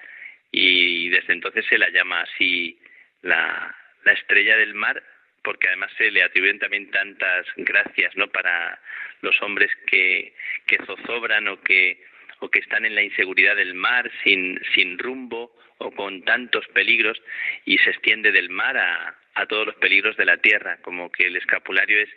[0.51, 2.79] Y desde entonces se la llama así
[3.23, 5.01] la, la estrella del mar,
[5.41, 8.27] porque además se le atribuyen también tantas gracias, ¿no?
[8.27, 8.79] Para
[9.21, 10.35] los hombres que,
[10.67, 11.99] que zozobran o que,
[12.39, 17.21] o que están en la inseguridad del mar sin, sin rumbo o con tantos peligros
[17.65, 21.27] y se extiende del mar a, a todos los peligros de la tierra, como que
[21.27, 22.09] el escapulario es,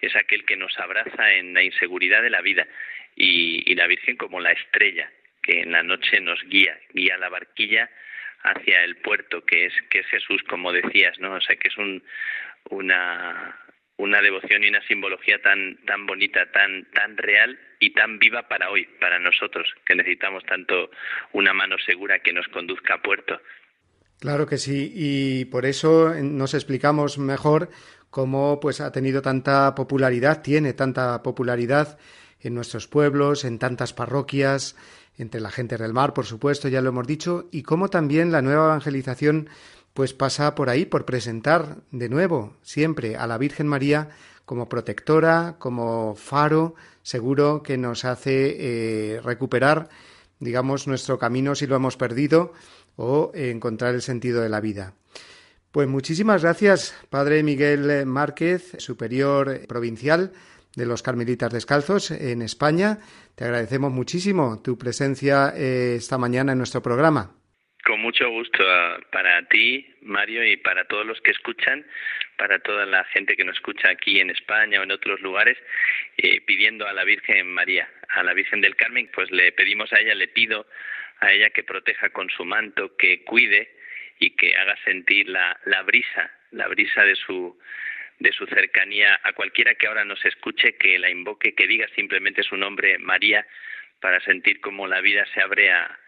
[0.00, 2.66] es aquel que nos abraza en la inseguridad de la vida
[3.16, 5.10] y, y la Virgen como la estrella
[5.42, 7.90] que en la noche nos guía, guía la barquilla
[8.44, 11.34] hacia el puerto que es que es Jesús como decías, ¿no?
[11.34, 12.02] O sea, que es un
[12.70, 13.56] una
[13.96, 18.70] una devoción y una simbología tan tan bonita, tan tan real y tan viva para
[18.70, 20.90] hoy, para nosotros, que necesitamos tanto
[21.32, 23.40] una mano segura que nos conduzca a puerto.
[24.20, 27.70] Claro que sí, y por eso nos explicamos mejor
[28.08, 31.98] cómo pues ha tenido tanta popularidad, tiene tanta popularidad
[32.40, 34.76] en nuestros pueblos, en tantas parroquias,
[35.18, 38.42] entre la gente del mar, por supuesto, ya lo hemos dicho, y cómo también la
[38.42, 39.48] nueva evangelización
[39.94, 44.10] pues pasa por ahí, por presentar de nuevo, siempre, a la Virgen María
[44.44, 48.56] como protectora, como faro, seguro que nos hace
[49.16, 49.88] eh, recuperar,
[50.40, 52.52] digamos, nuestro camino si lo hemos perdido
[52.96, 54.94] o encontrar el sentido de la vida.
[55.70, 60.32] Pues muchísimas gracias, Padre Miguel Márquez, superior provincial
[60.76, 62.98] de los Carmelitas Descalzos en España.
[63.34, 67.41] Te agradecemos muchísimo tu presencia eh, esta mañana en nuestro programa.
[67.84, 68.64] Con mucho gusto
[69.10, 71.84] para ti, Mario, y para todos los que escuchan,
[72.36, 75.58] para toda la gente que nos escucha aquí en España o en otros lugares,
[76.16, 79.98] eh, pidiendo a la Virgen María, a la Virgen del Carmen, pues le pedimos a
[79.98, 80.64] ella, le pido
[81.18, 83.74] a ella que proteja con su manto, que cuide
[84.20, 87.58] y que haga sentir la, la brisa, la brisa de su
[88.20, 92.44] de su cercanía a cualquiera que ahora nos escuche, que la invoque, que diga simplemente
[92.44, 93.44] su nombre, María,
[94.00, 95.98] para sentir cómo la vida se abre a,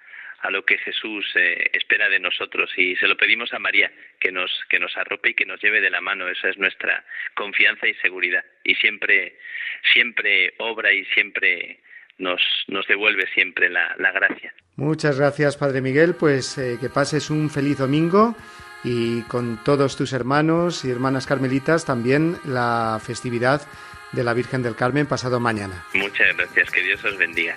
[0.44, 3.90] a lo que Jesús eh, espera de nosotros y se lo pedimos a María
[4.20, 7.02] que nos que nos arrope y que nos lleve de la mano esa es nuestra
[7.34, 9.38] confianza y seguridad y siempre
[9.92, 11.80] siempre obra y siempre
[12.18, 14.54] nos, nos devuelve siempre la, la gracia.
[14.76, 16.14] Muchas gracias, Padre Miguel.
[16.14, 18.36] Pues eh, que pases un feliz domingo
[18.84, 23.62] y con todos tus hermanos y hermanas carmelitas también la festividad
[24.12, 25.84] de la Virgen del Carmen pasado mañana.
[25.94, 27.56] Muchas gracias, que Dios os bendiga.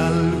[0.00, 0.40] Domini,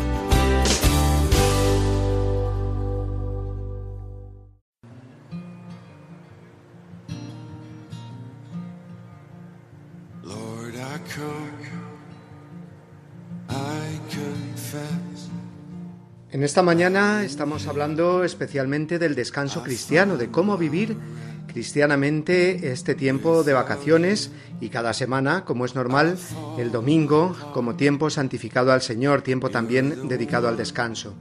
[16.41, 20.97] En esta mañana estamos hablando especialmente del descanso cristiano, de cómo vivir
[21.45, 26.17] cristianamente este tiempo de vacaciones y cada semana, como es normal,
[26.57, 31.13] el domingo como tiempo santificado al Señor, tiempo también dedicado al descanso.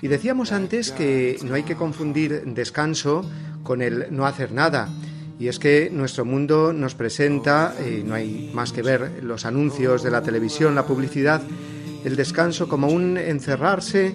[0.00, 3.30] Y decíamos antes que no hay que confundir descanso
[3.62, 4.88] con el no hacer nada.
[5.38, 10.02] Y es que nuestro mundo nos presenta, eh, no hay más que ver los anuncios
[10.02, 11.42] de la televisión, la publicidad,
[12.06, 14.14] el descanso como un encerrarse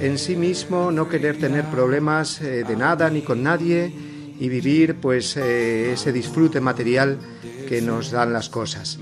[0.00, 3.92] en sí mismo, no querer tener problemas eh, de nada ni con nadie
[4.38, 7.18] y vivir pues eh, ese disfrute material
[7.68, 9.00] que nos dan las cosas.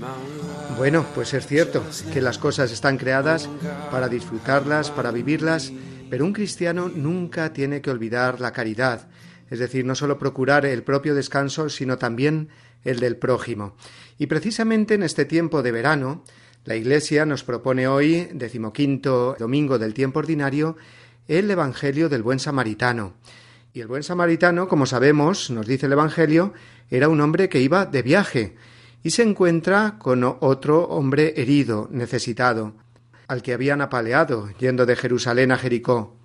[0.75, 3.47] Bueno, pues es cierto que las cosas están creadas
[3.91, 5.71] para disfrutarlas, para vivirlas,
[6.09, 9.07] pero un cristiano nunca tiene que olvidar la caridad,
[9.51, 12.49] es decir, no solo procurar el propio descanso, sino también
[12.85, 13.75] el del prójimo.
[14.17, 16.23] Y precisamente en este tiempo de verano,
[16.63, 20.77] la Iglesia nos propone hoy, decimoquinto domingo del tiempo ordinario,
[21.27, 23.13] el Evangelio del buen samaritano.
[23.73, 26.53] Y el buen samaritano, como sabemos, nos dice el Evangelio,
[26.89, 28.55] era un hombre que iba de viaje
[29.01, 32.75] y se encuentra con otro hombre herido, necesitado,
[33.27, 36.15] al que habían apaleado yendo de Jerusalén a Jericó.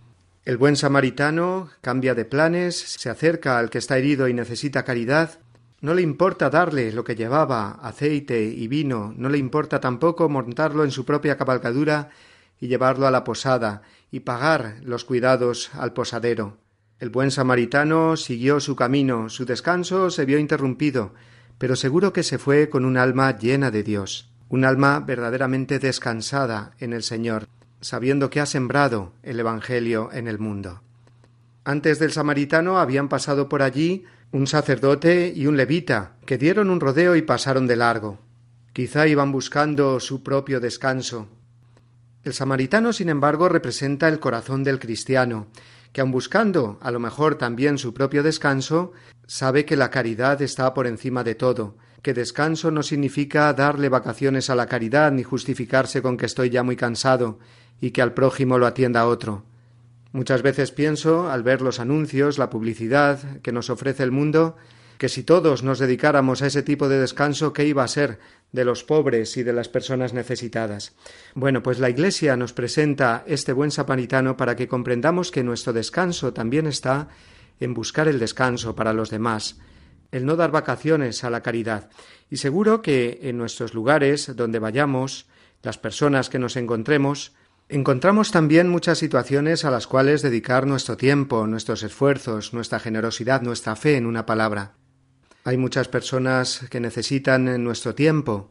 [0.45, 5.39] El buen samaritano cambia de planes, se acerca al que está herido y necesita caridad,
[5.81, 10.85] no le importa darle lo que llevaba, aceite y vino, no le importa tampoco montarlo
[10.85, 12.11] en su propia cabalgadura
[12.59, 16.57] y llevarlo a la posada y pagar los cuidados al posadero.
[16.99, 21.13] El buen samaritano siguió su camino, su descanso se vio interrumpido,
[21.59, 24.31] pero seguro que se fue con un alma llena de Dios.
[24.49, 27.49] un alma verdaderamente descansada en el Señor,
[27.81, 30.83] sabiendo que ha sembrado el Evangelio en el mundo.
[31.65, 36.81] Antes del samaritano habían pasado por allí un sacerdote y un levita, que dieron un
[36.81, 38.19] rodeo y pasaron de largo.
[38.73, 41.29] Quizá iban buscando su propio descanso.
[42.25, 45.47] El samaritano, sin embargo, representa el corazón del cristiano,
[45.93, 48.93] que aun buscando a lo mejor también su propio descanso,
[49.27, 54.51] sabe que la caridad está por encima de todo, que descanso no significa darle vacaciones
[54.51, 57.39] a la caridad ni justificarse con que estoy ya muy cansado
[57.81, 59.45] y que al prójimo lo atienda otro.
[60.17, 64.57] Muchas veces pienso, al ver los anuncios, la publicidad que nos ofrece el mundo,
[64.97, 68.19] que si todos nos dedicáramos a ese tipo de descanso, ¿qué iba a ser
[68.51, 70.95] de los pobres y de las personas necesitadas?
[71.35, 76.33] Bueno, pues la Iglesia nos presenta este buen samaritano para que comprendamos que nuestro descanso
[76.33, 77.09] también está
[77.61, 79.59] en buscar el descanso para los demás,
[80.13, 81.91] el no dar vacaciones a la caridad.
[82.31, 85.27] Y seguro que en nuestros lugares donde vayamos,
[85.63, 87.35] las personas que nos encontremos,
[87.69, 93.77] encontramos también muchas situaciones a las cuales dedicar nuestro tiempo, nuestros esfuerzos, nuestra generosidad, nuestra
[93.77, 94.75] fe en una palabra.
[95.45, 98.51] Hay muchas personas que necesitan nuestro tiempo,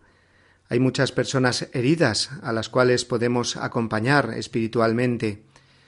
[0.68, 5.44] hay muchas personas heridas a las cuales podemos acompañar espiritualmente.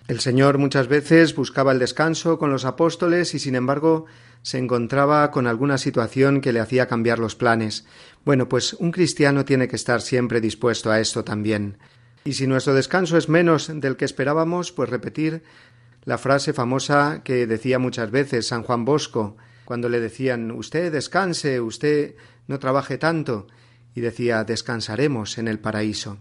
[0.07, 4.05] El Señor muchas veces buscaba el descanso con los apóstoles y sin embargo
[4.41, 7.85] se encontraba con alguna situación que le hacía cambiar los planes.
[8.23, 11.77] Bueno, pues un cristiano tiene que estar siempre dispuesto a esto también.
[12.25, 15.43] Y si nuestro descanso es menos del que esperábamos, pues repetir
[16.03, 21.59] la frase famosa que decía muchas veces San Juan Bosco, cuando le decían usted descanse,
[21.59, 22.15] usted
[22.47, 23.47] no trabaje tanto,
[23.93, 26.17] y decía descansaremos en el paraíso.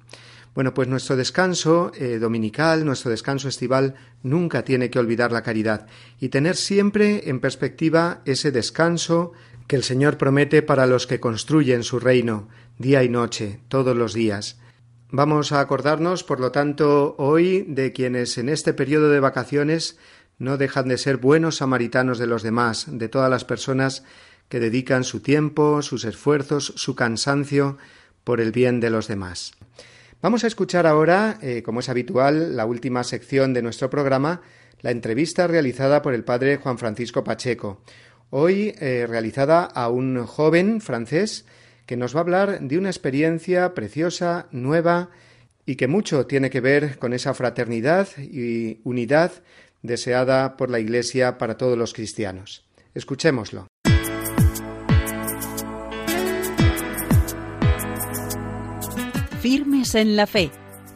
[0.57, 5.87] Bueno, pues nuestro descanso eh, dominical, nuestro descanso estival, nunca tiene que olvidar la caridad
[6.19, 9.33] y tener siempre en perspectiva ese descanso
[9.67, 14.15] que el Señor promete para los que construyen su reino, día y noche, todos los
[14.15, 14.59] días.
[15.11, 19.99] Vamos a acordarnos, por lo tanto, hoy de quienes en este periodo de vacaciones
[20.39, 24.03] no dejan de ser buenos samaritanos de los demás, de todas las personas
[24.49, 27.79] que dedican su tiempo, sus esfuerzos, su cansancio
[28.25, 29.53] por el bien de los demás.
[30.23, 34.41] Vamos a escuchar ahora, eh, como es habitual, la última sección de nuestro programa,
[34.81, 37.81] la entrevista realizada por el padre Juan Francisco Pacheco,
[38.31, 41.45] hoy eh, realizada a un joven francés
[41.87, 45.11] que nos va a hablar de una experiencia preciosa, nueva,
[45.65, 49.33] y que mucho tiene que ver con esa fraternidad y unidad
[49.83, 52.65] deseada por la Iglesia para todos los cristianos.
[52.95, 53.67] Escuchémoslo.
[59.41, 60.51] Firmes en la fe.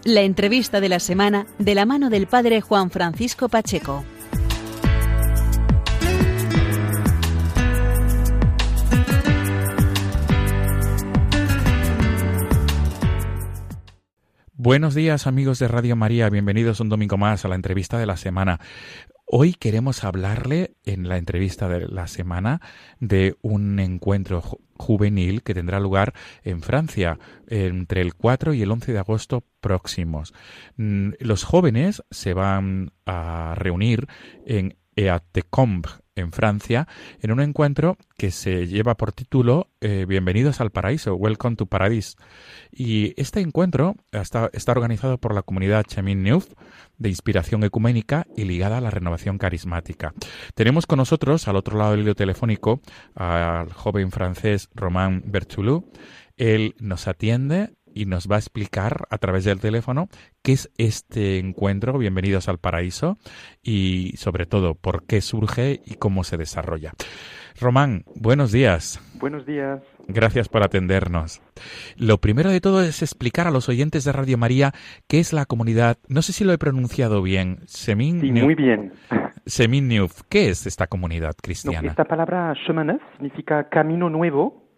[0.04, 4.04] La entrevista de la semana de la mano del Padre Juan Francisco Pacheco.
[14.62, 18.18] Buenos días amigos de Radio María, bienvenidos un domingo más a la entrevista de la
[18.18, 18.60] semana.
[19.24, 22.60] Hoy queremos hablarle en la entrevista de la semana
[22.98, 24.42] de un encuentro
[24.76, 26.12] juvenil que tendrá lugar
[26.44, 30.34] en Francia entre el 4 y el 11 de agosto próximos.
[30.76, 34.08] Mm, los jóvenes se van a reunir
[34.44, 35.88] en Eatecombe,
[36.20, 36.86] en Francia,
[37.20, 42.16] en un encuentro que se lleva por título eh, Bienvenidos al Paraíso, Welcome to Paradise.
[42.70, 46.46] Y este encuentro está, organizado por la comunidad Chemin Neuf
[46.98, 50.14] de inspiración ecuménica y ligada a la renovación carismática.
[50.54, 52.80] Tenemos con nosotros, al otro lado del hilo telefónico,
[53.14, 55.90] al joven francés Romain Bertoulou.
[56.36, 60.08] Él nos atiende y nos va a explicar a través del teléfono
[60.42, 63.16] qué es este encuentro, Bienvenidos al Paraíso,
[63.62, 66.92] y sobre todo por qué surge y cómo se desarrolla.
[67.60, 69.00] Román, buenos días.
[69.20, 69.82] Buenos días.
[70.08, 71.42] Gracias por atendernos.
[71.96, 74.72] Lo primero de todo es explicar a los oyentes de Radio María
[75.08, 78.92] qué es la comunidad, no sé si lo he pronunciado bien, Semin sí, muy bien.
[79.46, 79.90] Semin.
[80.28, 81.88] ¿Qué es esta comunidad cristiana?
[81.88, 84.69] esta palabra chemin significa camino nuevo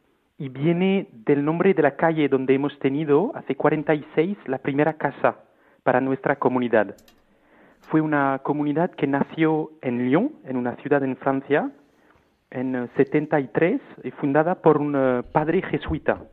[0.42, 5.36] y viene del nombre de la calle donde hemos tenido hace 46 la primera casa
[5.84, 6.96] para nuestra comunidad.
[7.82, 11.70] Fue una comunidad que nació en Lyon, en una ciudad en Francia,
[12.50, 16.24] en 73, y fundada por un eh, padre jesuita.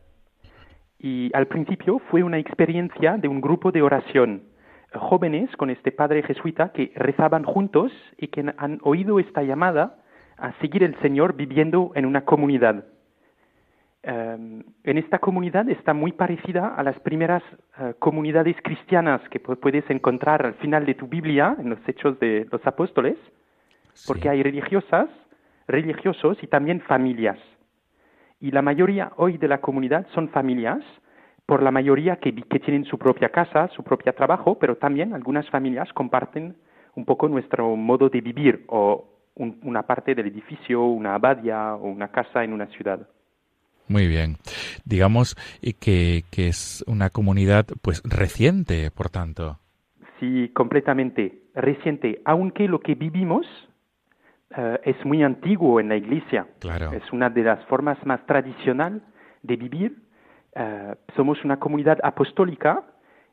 [0.98, 4.42] Y al principio fue una experiencia de un grupo de oración,
[4.92, 9.98] jóvenes con este padre jesuita que rezaban juntos y que han oído esta llamada
[10.36, 12.86] a seguir el Señor viviendo en una comunidad.
[14.02, 17.44] Em, en esta comunidad está muy parecida a las primeras
[17.80, 22.48] eh, comunidades cristianas que puedes encontrar al final de tu Biblia, en los Hechos de
[22.50, 23.18] los Apóstoles,
[24.08, 25.10] porque hay religiosas,
[25.68, 27.38] religiosos y también familias.
[28.40, 30.82] Y la mayoría hoy de la comunidad son familias,
[31.46, 35.50] por la mayoría que, que tienen su propia casa, su propio trabajo, pero también algunas
[35.50, 36.56] familias comparten
[36.96, 42.10] un poco nuestro modo de vivir o una parte del edificio, una abadía o una
[42.10, 43.08] casa en una ciudad.
[43.90, 44.38] Muy bien.
[44.86, 49.60] Digamos eh, que, que es una comunidad pues reciente, por tanto.
[50.20, 53.46] Sí, completamente reciente, aunque lo que vivimos
[54.56, 56.48] eh, es muy antiguo en la Iglesia.
[56.60, 56.94] Claro.
[56.94, 59.02] Es una de las formas más tradicionales
[59.44, 60.10] de vivir
[60.56, 62.84] eh, somos una comunidad apostólica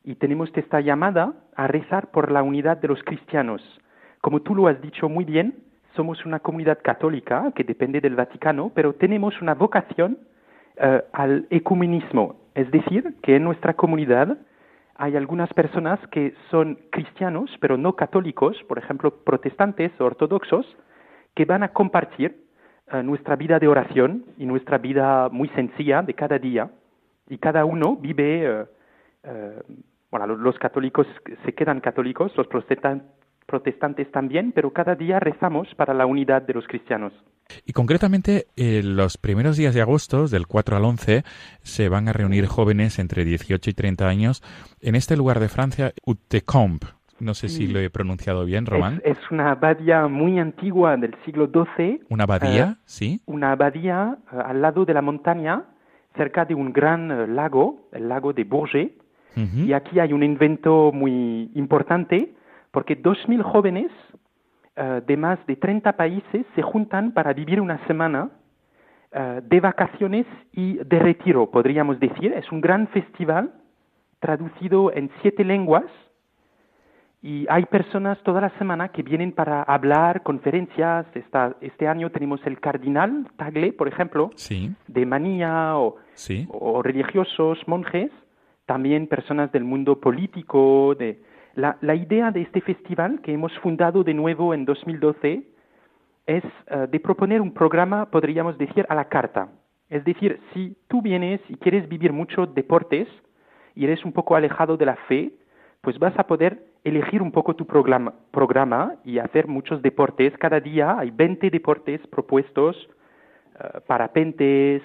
[0.03, 3.61] y tenemos esta llamada a rezar por la unidad de los cristianos.
[4.21, 5.63] Como tú lo has dicho muy bien,
[5.95, 10.19] somos una comunidad católica que depende del Vaticano, pero tenemos una vocación
[10.79, 14.37] eh, al ecumenismo, es decir, que en nuestra comunidad
[14.95, 20.65] hay algunas personas que son cristianos, pero no católicos, por ejemplo, protestantes o ortodoxos,
[21.35, 22.43] que van a compartir
[22.91, 26.69] eh, nuestra vida de oración y nuestra vida muy sencilla de cada día
[27.29, 28.65] y cada uno vive,
[29.23, 29.61] eh,
[30.09, 31.05] bueno, los, católicos
[31.45, 36.67] se quedan católicos, los protestantes también, pero cada día rezamos para la unidad de los
[36.67, 37.13] cristianos.
[37.65, 41.23] Y concretamente, eh, los primeros días de agosto, del 4 al 11,
[41.61, 44.43] se van a reunir jóvenes entre 18 y 30 años
[44.81, 46.87] en este lugar de Francia, Utecombe.
[47.19, 49.01] No sé si lo he pronunciado bien, Román.
[49.03, 52.01] Es, una abadía muy antigua del siglo XII.
[52.09, 52.77] ¿Una abadía?
[52.85, 53.21] sí.
[53.25, 55.63] Una abadía al lado de la montaña
[56.15, 58.91] cerca de un gran eh, lago, el lago de Bourget,
[59.35, 62.33] y aquí hay un evento muy importante
[62.71, 63.91] porque 2.000 jóvenes
[64.79, 68.29] eh, de más de 30 países se juntan para vivir una semana
[69.11, 72.31] eh, de vacaciones y de retiro, podríamos decir.
[72.33, 73.51] Es un gran festival
[74.19, 75.85] traducido en siete lenguas
[77.23, 81.07] y hay personas toda la semana que vienen para hablar, conferencias.
[81.61, 84.29] este año tenemos el cardinal Tagle, por ejemplo,
[84.87, 85.95] de Manía o,
[86.49, 88.11] o, religiosos, monjes,
[88.67, 90.93] también personas del mundo político.
[90.93, 91.19] De,
[91.57, 95.43] la, idea de este festival que hemos fundado de nuevo en 2012
[96.27, 99.49] es eh, de proponer un programa, podríamos decir, a la carta.
[99.89, 103.07] Es decir, si tú vienes y quieres vivir mucho deportes
[103.73, 105.31] y eres un poco alejado de la fe,
[105.81, 110.37] pues vas a poder elegir un poco tu programa, y hacer muchos deportes.
[110.37, 112.75] Cada día hay 20 deportes propuestos,
[113.55, 114.81] uh, parapentes,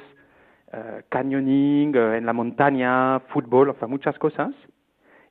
[0.73, 4.55] uh, canyoning en la montaña, fútbol, o sea, muchas cosas.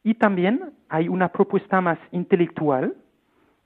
[0.04, 2.96] Y también hay una propuesta más intelectual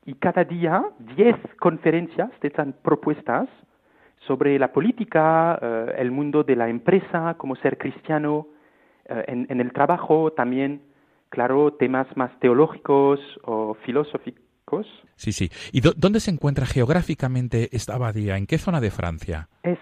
[0.06, 0.84] y cada día
[1.16, 3.48] 10 conferencias están propuestas
[4.28, 5.56] sobre la política,
[5.98, 8.48] el mundo de la empresa, cómo ser cristiano
[9.06, 10.82] en, en el trabajo, también
[11.36, 14.88] claro, temas más teológicos o filosóficos.
[15.16, 15.50] Sí, sí.
[15.72, 18.38] ¿Y dónde se encuentra geográficamente esta abadía?
[18.38, 19.50] ¿En qué zona de Francia?
[19.62, 19.80] Es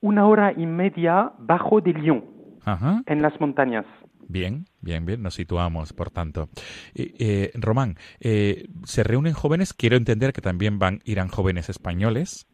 [0.00, 2.24] una hora y media bajo de Lyon,
[3.06, 3.86] en las montañas.
[4.30, 6.48] Bien, bien, bien, nos situamos, por tanto.
[6.94, 9.74] Eh, Román, eh, ¿se reúnen jóvenes?
[9.74, 12.46] Quiero entender que también van, irán jóvenes españoles.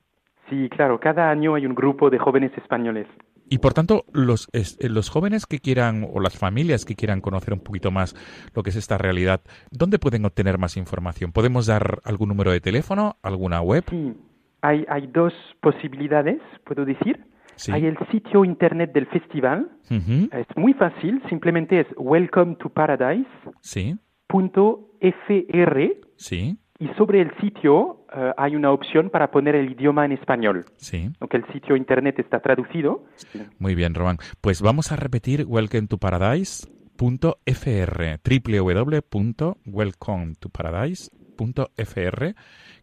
[0.48, 3.06] Sí, claro, cada año hay un grupo de jóvenes españoles.
[3.50, 7.52] Y por tanto, los, eh, los jóvenes que quieran o las familias que quieran conocer
[7.52, 8.14] un poquito más
[8.54, 11.30] lo que es esta realidad, ¿dónde pueden obtener más información?
[11.30, 13.84] ¿Podemos dar algún número de teléfono, alguna web?
[13.90, 14.14] Sí,
[14.62, 17.20] hay, hay dos posibilidades, puedo decir.
[17.68, 19.70] Hay el sitio internet del festival.
[19.90, 23.28] Es muy fácil, simplemente es welcome to paradise.
[23.60, 23.96] Sí.
[26.16, 26.58] Sí.
[26.78, 30.66] Y sobre el sitio eh, hay una opción para poner el idioma en español.
[30.76, 31.10] Sí.
[31.20, 33.04] Aunque el sitio internet está traducido.
[33.58, 34.18] Muy bien, Román.
[34.40, 35.86] Pues vamos a repetir welcome
[40.34, 42.34] to paradise www.welcometoparadise.fr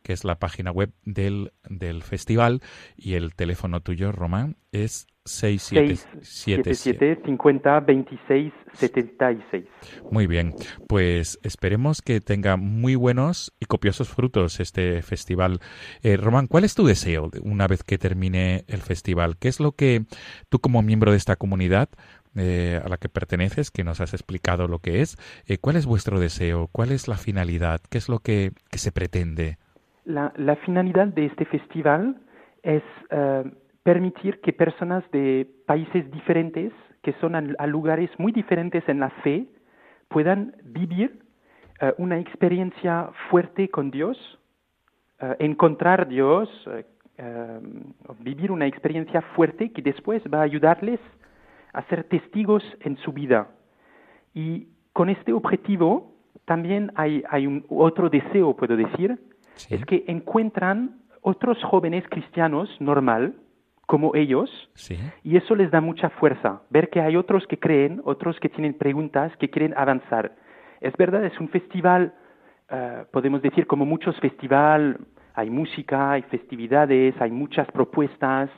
[0.04, 2.62] que es la página web del, del festival
[2.96, 9.66] y el teléfono tuyo, Román, es 677 50 26 76.
[10.12, 10.54] Muy bien,
[10.88, 15.62] pues esperemos que tenga muy buenos y copiosos frutos este festival.
[16.02, 19.38] Eh, Román, ¿cuál es tu deseo una vez que termine el festival?
[19.38, 20.04] ¿Qué es lo que
[20.50, 21.88] tú como miembro de esta comunidad
[22.36, 25.18] eh, a la que perteneces, que nos has explicado lo que es,
[25.48, 26.68] eh, ¿cuál es vuestro deseo?
[26.72, 27.80] ¿Cuál es la finalidad?
[27.92, 29.58] ¿Qué es lo que, se pretende?
[30.06, 32.18] La, la, finalidad de este festival
[32.64, 32.82] es
[33.84, 36.74] permitir que personas de países diferentes,
[37.04, 39.46] que son a, lugares muy diferentes en la fe,
[40.08, 41.20] puedan vivir
[41.82, 44.18] eh, una experiencia fuerte con Dios,
[45.40, 46.50] encontrar Dios,
[48.20, 51.00] vivir una experiencia fuerte que después va a ayudarles
[51.74, 53.50] a ser testigos en su vida.
[54.34, 56.14] Y con este objetivo
[56.46, 59.20] también hay, hay un otro deseo, puedo decir,
[59.70, 63.36] es que encuentran otros jóvenes cristianos normal,
[63.86, 64.50] como ellos
[65.24, 68.74] y eso les da mucha fuerza, ver que hay otros que creen, otros que tienen
[68.74, 70.36] preguntas, que quieren avanzar.
[70.80, 72.14] Es verdad, es un festival,
[72.70, 74.98] eh, podemos decir como muchos festivales,
[75.36, 78.50] hay música, hay festividades, hay muchas propuestas,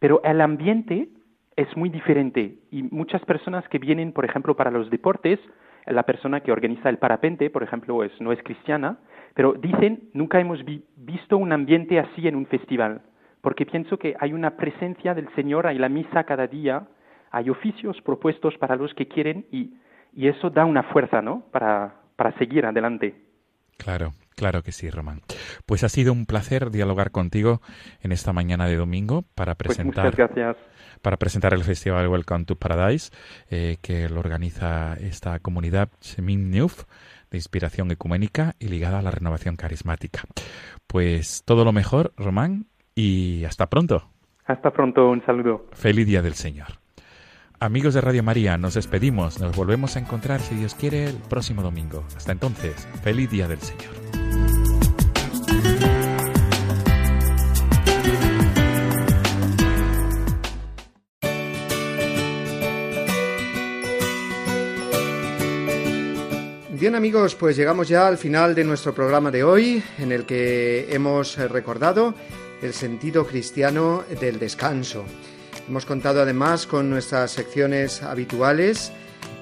[0.00, 1.08] pero el ambiente
[1.56, 5.38] es muy diferente y muchas personas que vienen, por ejemplo, para los deportes,
[5.86, 8.98] la persona que organiza el parapente, por ejemplo, es, no es cristiana,
[9.34, 10.60] pero dicen, nunca hemos
[10.96, 13.02] visto un ambiente así en un festival,
[13.40, 16.86] porque pienso que hay una presencia del Señor, hay la misa cada día,
[17.30, 19.74] hay oficios propuestos para los que quieren y,
[20.14, 21.42] y eso da una fuerza, ¿no?
[21.50, 23.14] Para, para seguir adelante.
[23.76, 25.20] Claro, Claro que sí, Román.
[25.66, 27.60] Pues ha sido un placer dialogar contigo
[28.02, 30.14] en esta mañana de domingo para pues presentar,
[31.02, 33.10] para presentar el festival Welcome to Paradise
[33.50, 36.84] eh, que lo organiza esta comunidad Semin Neuf
[37.30, 40.22] de inspiración ecuménica y ligada a la renovación carismática.
[40.86, 44.10] Pues todo lo mejor, Román, y hasta pronto.
[44.46, 45.66] Hasta pronto, un saludo.
[45.72, 46.83] Feliz Día del Señor.
[47.60, 51.62] Amigos de Radio María, nos despedimos, nos volvemos a encontrar si Dios quiere el próximo
[51.62, 52.04] domingo.
[52.16, 53.94] Hasta entonces, feliz Día del Señor.
[66.72, 70.92] Bien amigos, pues llegamos ya al final de nuestro programa de hoy, en el que
[70.92, 72.14] hemos recordado
[72.60, 75.04] el sentido cristiano del descanso.
[75.66, 78.92] Hemos contado además con nuestras secciones habituales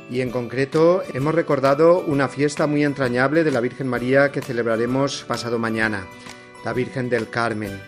[0.09, 5.25] y en concreto hemos recordado una fiesta muy entrañable de la Virgen María que celebraremos
[5.27, 6.07] pasado mañana,
[6.65, 7.81] la Virgen del Carmen.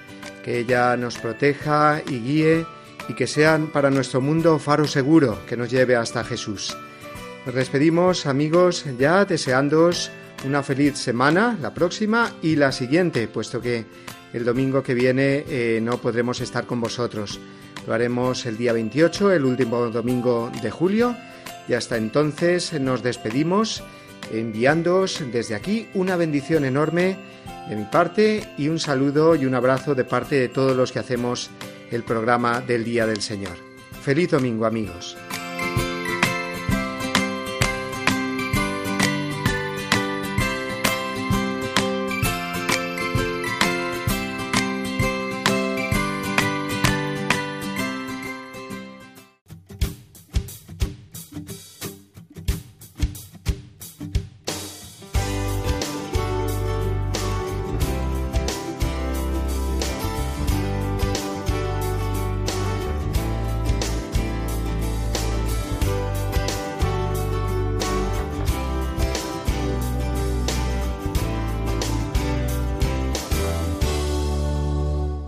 [0.43, 2.67] Que ella nos proteja y guíe
[3.09, 6.77] y que sean para nuestro mundo faro seguro que nos lleve hasta Jesús.
[7.47, 10.11] Nos despedimos amigos ya deseándoos
[10.45, 13.85] una feliz semana, la próxima y la siguiente, puesto que
[14.33, 17.39] el domingo que viene eh, no podremos estar con vosotros.
[17.87, 21.17] Lo haremos el día 28, el último domingo de julio,
[21.69, 23.83] y hasta entonces nos despedimos
[24.33, 27.17] enviándoos desde aquí una bendición enorme
[27.69, 30.99] de mi parte y un saludo y un abrazo de parte de todos los que
[30.99, 31.51] hacemos
[31.91, 33.57] el programa del Día del Señor.
[34.03, 35.17] Feliz domingo amigos.